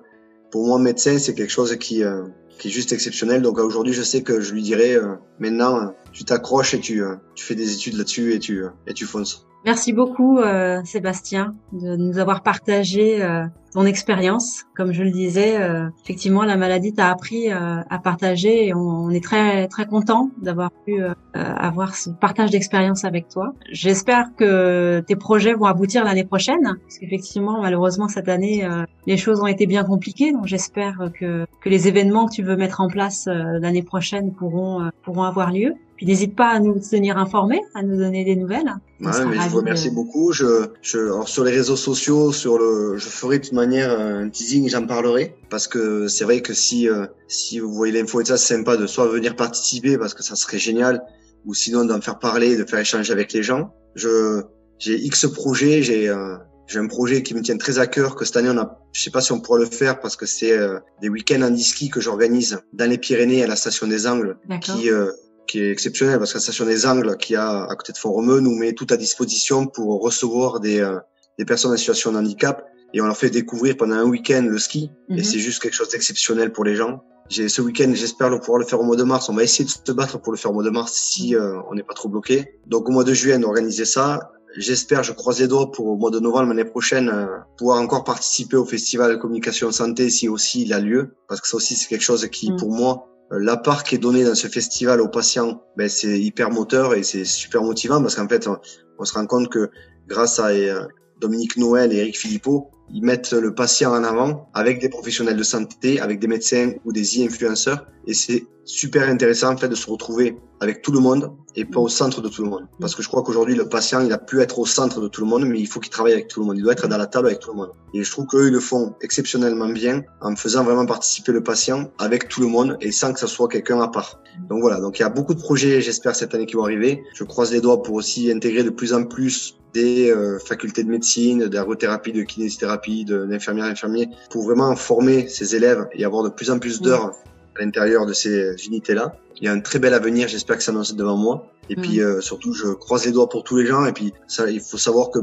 pour 0.53 0.65
moi 0.69 0.79
médecin, 0.79 1.19
c'est 1.19 1.35
quelque 1.35 1.51
chose 1.51 1.77
qui 1.77 2.05
euh, 2.05 2.23
qui 2.61 2.69
est 2.69 2.71
juste 2.71 2.93
exceptionnel. 2.93 3.43
Donc 3.43 3.59
aujourd'hui, 3.59 3.95
je 3.95 4.03
sais 4.03 4.23
que 4.23 4.41
je 4.41 4.53
lui 4.53 4.63
dirais 4.63 4.95
euh, 4.95 5.15
maintenant, 5.39 5.95
tu 6.13 6.25
t'accroches 6.25 6.75
et 6.75 6.81
tu, 6.81 7.03
euh, 7.03 7.17
tu 7.35 7.45
fais 7.45 7.55
des 7.55 7.73
études 7.73 7.95
là-dessus 7.95 8.35
et 8.35 8.39
tu, 8.39 8.63
euh, 8.65 8.71
et 8.87 8.95
tu 8.95 9.05
fonces. 9.05 9.47
Merci 9.67 9.93
beaucoup 9.93 10.39
euh, 10.39 10.81
Sébastien 10.85 11.55
de 11.73 11.95
nous 11.95 12.19
avoir 12.19 12.43
partagé 12.43 13.23
euh, 13.23 13.45
ton 13.75 13.85
expérience. 13.85 14.65
Comme 14.75 14.93
je 14.93 15.03
le 15.03 15.11
disais, 15.11 15.61
euh, 15.61 15.87
effectivement 16.03 16.45
la 16.45 16.57
maladie 16.57 16.95
t'a 16.95 17.11
appris 17.11 17.53
à 17.53 17.99
partager 18.03 18.69
et 18.69 18.75
on, 18.75 19.11
est 19.11 19.23
très 19.23 19.69
très 19.69 19.87
content 19.87 20.31
d'avoir 20.41 20.71
pu 20.87 21.01
avoir 21.35 21.95
ce 21.95 22.11
partage 22.11 22.51
d'expérience 22.51 23.05
avec 23.05 23.29
toi. 23.29 23.53
J'espère 23.71 24.35
que 24.37 25.01
tes 25.07 25.15
projets 25.15 25.53
vont 25.53 25.67
aboutir 25.67 26.05
l'année 26.05 26.25
prochaine 26.25 26.63
parce 26.63 26.99
qu'effectivement 26.99 27.61
malheureusement 27.61 28.09
cette 28.09 28.29
année 28.29 28.67
les 29.07 29.17
choses 29.17 29.41
ont 29.41 29.47
été 29.47 29.67
bien 29.67 29.85
compliquées 29.85 30.33
donc 30.33 30.47
j'espère 30.47 31.11
que 31.19 31.47
que 31.61 31.69
les 31.69 31.87
événements 31.87 32.27
que 32.27 32.35
tu 32.35 32.43
veux 32.43 32.57
mettre 32.57 32.81
en 32.81 32.89
place 32.89 33.27
l'année 33.27 33.83
prochaine 33.83 34.33
pourront 34.33 34.91
pourront 35.03 35.25
avoir 35.25 35.53
lieu. 35.53 35.75
Puis 36.01 36.07
n'hésite 36.07 36.35
pas 36.35 36.49
à 36.49 36.61
nous 36.61 36.81
tenir 36.81 37.19
informés, 37.19 37.61
à 37.75 37.83
nous 37.83 37.99
donner 37.99 38.25
des 38.25 38.35
nouvelles. 38.35 38.75
Ouais, 39.03 39.11
mais 39.27 39.39
je 39.39 39.49
vous 39.51 39.59
remercie 39.59 39.91
beaucoup. 39.91 40.33
Je, 40.33 40.71
je, 40.81 40.97
alors 40.97 41.29
sur 41.29 41.45
les 41.45 41.53
réseaux 41.53 41.77
sociaux, 41.77 42.33
sur 42.33 42.59
le, 42.59 42.97
je 42.97 43.07
ferai 43.07 43.39
de 43.39 43.45
toute 43.45 43.53
manière 43.53 44.01
un 44.01 44.31
teasing, 44.31 44.67
j'en 44.71 44.87
parlerai 44.87 45.37
parce 45.51 45.69
que 45.69 46.09
c'est 46.09 46.25
vrai 46.25 46.41
que 46.41 46.55
si 46.55 46.89
euh, 46.89 47.05
si 47.29 47.59
vous 47.59 47.75
voyez 47.75 48.01
l'info 48.01 48.23
et 48.23 48.25
ça, 48.25 48.39
c'est 48.39 48.55
sympa 48.55 48.79
de 48.79 48.87
soit 48.87 49.09
venir 49.09 49.37
participer 49.37 49.99
parce 49.99 50.15
que 50.15 50.23
ça 50.23 50.37
serait 50.37 50.59
génial, 50.59 51.03
ou 51.45 51.53
sinon 51.53 51.85
d'en 51.85 52.01
faire 52.01 52.19
parler, 52.19 52.57
de 52.57 52.65
faire 52.65 52.79
échanger 52.79 53.13
avec 53.13 53.35
les 53.35 53.43
gens. 53.43 53.75
Je 53.95 54.41
j'ai 54.79 54.99
X 54.99 55.27
projets, 55.27 55.83
j'ai 55.83 56.09
euh, 56.09 56.39
j'ai 56.67 56.79
un 56.79 56.87
projet 56.87 57.23
qui 57.23 57.35
me 57.35 57.43
tient 57.43 57.59
très 57.59 57.79
à 57.79 57.87
cœur 57.87 58.17
que 58.17 58.25
cette 58.25 58.39
année 58.39 58.49
on 58.49 58.57
a, 58.57 58.79
je 58.93 59.03
sais 59.03 59.11
pas 59.11 59.21
si 59.21 59.33
on 59.33 59.41
pourra 59.41 59.59
le 59.59 59.67
faire 59.67 60.01
parce 60.01 60.17
que 60.17 60.25
c'est 60.25 60.53
euh, 60.53 60.79
des 61.03 61.11
week-ends 61.11 61.43
en 61.43 61.55
ski 61.59 61.91
que 61.91 62.01
j'organise 62.01 62.59
dans 62.73 62.89
les 62.89 62.97
Pyrénées 62.97 63.45
à 63.45 63.47
la 63.47 63.57
station 63.57 63.87
des 63.87 64.07
Angles, 64.07 64.39
qui 64.63 64.89
euh, 64.89 65.11
qui 65.51 65.61
est 65.61 65.71
exceptionnel 65.71 66.19
parce 66.19 66.33
que 66.33 66.39
la 66.39 66.43
station 66.43 66.65
des 66.65 66.87
Angles 66.87 67.17
qui 67.17 67.37
a 67.37 67.65
à 67.65 67.75
côté 67.77 67.93
de 67.93 67.99
Font-Romeu 67.99 68.41
nous 68.41 68.55
met 68.55 68.73
tout 68.73 68.87
à 68.91 68.97
disposition 68.97 69.67
pour 69.67 70.01
recevoir 70.03 70.61
des 70.61 70.81
euh, 70.81 70.99
des 71.39 71.45
personnes 71.45 71.73
en 71.73 71.77
situation 71.77 72.13
de 72.13 72.19
handicap 72.19 72.65
et 72.95 73.01
on 73.01 73.07
leur 73.07 73.17
fait 73.17 73.31
découvrir 73.31 73.77
pendant 73.77 73.97
un 73.97 74.05
week-end 74.05 74.47
le 74.49 74.59
ski 74.59 74.91
et 75.09 75.15
mhm. 75.15 75.25
c'est 75.25 75.39
juste 75.39 75.63
quelque 75.63 75.75
chose 75.75 75.89
d'exceptionnel 75.89 76.53
pour 76.53 76.65
les 76.65 76.77
gens. 76.77 77.03
J'ai 77.29 77.49
ce 77.49 77.63
week-end, 77.63 77.93
j'espère 77.95 78.29
le 78.29 78.41
pouvoir 78.41 78.59
le 78.59 78.65
faire 78.65 78.81
au 78.81 78.85
mois 78.85 78.97
de 78.97 79.05
mars. 79.05 79.29
On 79.29 79.35
va 79.35 79.45
essayer 79.45 79.65
de 79.65 79.71
se 79.71 79.93
battre 79.93 80.21
pour 80.21 80.33
le 80.33 80.39
faire 80.39 80.51
au 80.51 80.55
mois 80.55 80.65
de 80.65 80.71
mars 80.71 80.93
si 80.93 81.37
on 81.71 81.75
n'est 81.75 81.85
pas 81.85 81.95
trop 81.95 82.09
bloqué. 82.09 82.59
Donc 82.67 82.89
au 82.89 82.93
mois 82.93 83.05
de 83.05 83.15
juillet, 83.15 83.37
on 83.39 83.45
organiser 83.45 83.85
ça 83.85 84.33
J'espère, 84.57 85.05
je 85.05 85.13
croise 85.13 85.41
les 85.41 85.47
doigts 85.47 85.71
pour 85.71 85.87
au 85.87 85.97
mois 85.97 86.11
de 86.11 86.19
novembre 86.19 86.49
l'année 86.49 86.65
prochaine 86.65 87.09
euh, 87.09 87.27
pouvoir 87.57 87.81
encore 87.81 88.03
participer 88.03 88.57
au 88.57 88.65
festival 88.65 89.13
de 89.13 89.17
communication 89.17 89.71
santé 89.71 90.11
si 90.11 90.29
aussi 90.29 90.63
il 90.63 90.73
a 90.73 90.81
lieu, 90.81 91.15
parce 91.29 91.41
que 91.41 91.49
ça 91.49 91.57
aussi 91.57 91.77
c'est 91.77 91.89
quelque 91.89 92.03
chose 92.03 92.27
qui 92.29 92.51
mm. 92.51 92.57
pour 92.57 92.71
moi 92.73 92.93
euh, 92.97 93.20
la 93.31 93.57
part 93.57 93.85
qui 93.85 93.95
est 93.95 93.99
donnée 93.99 94.25
dans 94.25 94.35
ce 94.35 94.49
festival 94.49 95.01
aux 95.01 95.09
patients, 95.09 95.63
ben 95.77 95.89
c'est 95.89 96.21
hyper 96.21 96.51
moteur 96.51 96.95
et 96.95 97.03
c'est 97.03 97.25
super 97.25 97.63
motivant 97.63 98.01
parce 98.01 98.17
qu'en 98.17 98.29
fait 98.29 98.49
on, 98.49 99.05
se 99.05 99.15
rend 99.15 99.27
compte 99.27 99.49
que 99.49 99.71
grâce 100.09 100.39
à 100.41 100.49
euh, 100.49 100.87
Dominique 101.21 101.57
Noël 101.57 101.93
et 101.93 101.99
Eric 101.99 102.19
Philippot, 102.19 102.71
ils 102.93 103.05
mettent 103.05 103.33
le 103.33 103.55
patient 103.55 103.93
en 103.93 104.05
avant 104.05 104.49
avec 104.55 104.81
des 104.81 104.89
professionnels 104.89 105.37
de 105.37 105.43
santé, 105.43 106.01
avec 106.01 106.19
des 106.19 106.27
médecins 106.27 106.73
ou 106.85 106.93
des 106.93 107.21
e-influenceurs. 107.21 107.87
Et 108.07 108.15
c'est 108.15 108.47
super 108.65 109.09
intéressant 109.09 109.53
en 109.53 109.57
fait 109.57 109.69
de 109.69 109.75
se 109.75 109.91
retrouver 109.91 110.37
avec 110.61 110.83
tout 110.83 110.93
le 110.93 111.01
monde 111.01 111.33
et 111.57 111.65
pas 111.65 111.81
au 111.81 111.89
centre 111.89 112.21
de 112.21 112.29
tout 112.29 112.43
le 112.43 112.51
monde. 112.51 112.67
Parce 112.81 112.95
que 112.95 113.03
je 113.03 113.09
crois 113.09 113.23
qu'aujourd'hui 113.23 113.55
le 113.55 113.69
patient 113.69 114.01
il 114.01 114.13
a 114.13 114.19
pu 114.19 114.41
être 114.41 114.59
au 114.59 114.67
centre 114.67 115.01
de 115.01 115.09
tout 115.09 115.23
le 115.23 115.27
monde, 115.27 115.45
mais 115.45 115.59
il 115.59 115.67
faut 115.67 115.81
qu'il 115.81 115.91
travaille 115.91 116.13
avec 116.13 116.29
tout 116.29 116.41
le 116.41 116.47
monde. 116.47 116.57
Il 116.59 116.63
doit 116.63 116.73
être 116.73 116.87
dans 116.87 116.99
la 116.99 117.07
table 117.07 117.29
avec 117.29 117.41
tout 117.41 117.51
le 117.51 117.57
monde. 117.57 117.71
Et 117.95 118.05
je 118.05 118.11
trouve 118.11 118.27
qu'eux 118.27 118.49
ils 118.49 118.53
le 118.53 118.61
font 118.61 118.95
exceptionnellement 119.01 119.69
bien 119.69 120.03
en 120.21 120.37
faisant 120.37 120.65
vraiment 120.65 120.87
participer 120.87 121.33
le 121.33 121.43
patient 121.43 121.91
avec 121.99 122.29
tout 122.29 122.41
le 122.41 122.47
monde 122.47 122.77
et 122.81 122.93
sans 122.93 123.13
que 123.13 123.19
ça 123.19 123.27
soit 123.27 123.49
quelqu'un 123.49 123.81
à 123.81 123.89
part. 123.89 124.21
Donc 124.49 124.61
voilà. 124.61 124.81
Donc 124.81 124.99
il 124.99 125.03
y 125.03 125.05
a 125.05 125.11
beaucoup 125.11 125.35
de 125.35 125.41
projets 125.41 125.81
j'espère 125.81 126.15
cette 126.15 126.35
année 126.35 126.47
qui 126.47 126.57
vont 126.57 126.65
arriver. 126.65 127.03
Je 127.15 127.25
croise 127.25 127.53
les 127.53 127.61
doigts 127.61 127.83
pour 127.83 127.95
aussi 127.95 128.31
intégrer 128.31 128.63
de 128.63 128.71
plus 128.71 128.93
en 128.93 129.05
plus 129.05 129.57
des 129.75 130.11
euh, 130.11 130.39
facultés 130.39 130.83
de 130.85 130.91
médecine, 130.91 131.47
d'ergothérapie, 131.47 132.13
de 132.13 132.23
kinésithérapie, 132.23 132.80
d'infirmières, 133.05 133.67
infirmiers, 133.67 134.09
pour 134.31 134.45
vraiment 134.45 134.75
former 134.77 135.29
ces 135.29 135.57
élèves 135.57 135.87
et 135.93 136.05
avoir 136.05 136.23
de 136.23 136.29
plus 136.29 136.51
en 136.51 136.59
plus 136.59 136.81
d'heures 136.81 137.13
à 137.57 137.65
l'intérieur 137.65 138.07
de 138.07 138.13
ces 138.13 138.55
unités-là. 138.67 139.15
Il 139.41 139.45
y 139.45 139.49
a 139.49 139.53
un 139.53 139.61
très 139.61 139.79
bel 139.79 139.95
avenir, 139.95 140.29
j'espère 140.29 140.57
que 140.57 140.63
ça 140.63 140.73
annonce 140.73 140.95
devant 140.95 141.17
moi. 141.17 141.47
Et 141.69 141.77
puis 141.77 142.01
euh, 142.01 142.21
surtout, 142.21 142.53
je 142.53 142.69
croise 142.69 143.07
les 143.07 143.13
doigts 143.13 143.29
pour 143.29 143.45
tous 143.45 143.57
les 143.57 143.67
gens. 143.67 143.87
Et 143.87 143.93
puis, 143.93 144.13
ça, 144.27 144.51
il 144.51 144.61
faut 144.61 144.77
savoir 144.77 145.11
que 145.11 145.21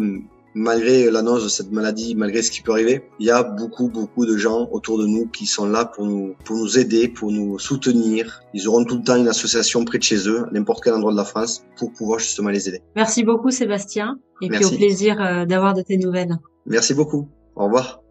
malgré 0.58 1.12
l'annonce 1.12 1.44
de 1.44 1.50
cette 1.50 1.72
maladie, 1.72 2.16
malgré 2.16 2.42
ce 2.42 2.52
qui 2.52 2.62
peut 2.62 2.72
arriver, 2.72 3.04
il 3.20 3.28
y 3.28 3.32
a 3.32 3.44
beaucoup, 3.44 3.90
beaucoup 3.90 4.26
de 4.26 4.38
gens 4.38 4.68
autour 4.72 4.98
de 4.98 5.06
nous 5.06 5.28
qui 5.28 5.46
sont 5.46 5.68
là 5.68 5.86
pour 5.86 6.06
nous, 6.06 6.36
pour 6.46 6.58
nous 6.58 6.80
aider, 6.80 7.08
pour 7.08 7.32
nous 7.32 7.60
soutenir. 7.60 8.42
Ils 8.54 8.68
auront 8.68 8.84
tout 8.84 8.98
le 8.98 9.04
temps 9.04 9.16
une 9.16 9.28
association 9.28 9.86
près 9.86 10.00
de 10.00 10.04
chez 10.04 10.28
eux, 10.28 10.46
n'importe 10.52 10.84
quel 10.84 10.94
endroit 10.94 11.12
de 11.12 11.18
la 11.18 11.26
France, 11.26 11.64
pour 11.78 11.92
pouvoir 11.94 12.20
justement 12.20 12.50
les 12.50 12.68
aider. 12.68 12.82
Merci 12.96 13.24
beaucoup, 13.24 13.52
Sébastien. 13.52 14.18
Et 14.42 14.50
puis 14.50 14.66
au 14.66 14.70
plaisir 14.72 15.22
euh, 15.22 15.46
d'avoir 15.46 15.74
de 15.74 15.82
tes 15.82 15.98
nouvelles. 15.98 16.38
Merci 16.66 16.94
beaucoup. 16.94 17.30
Au 17.58 17.66
revoir. 17.66 18.07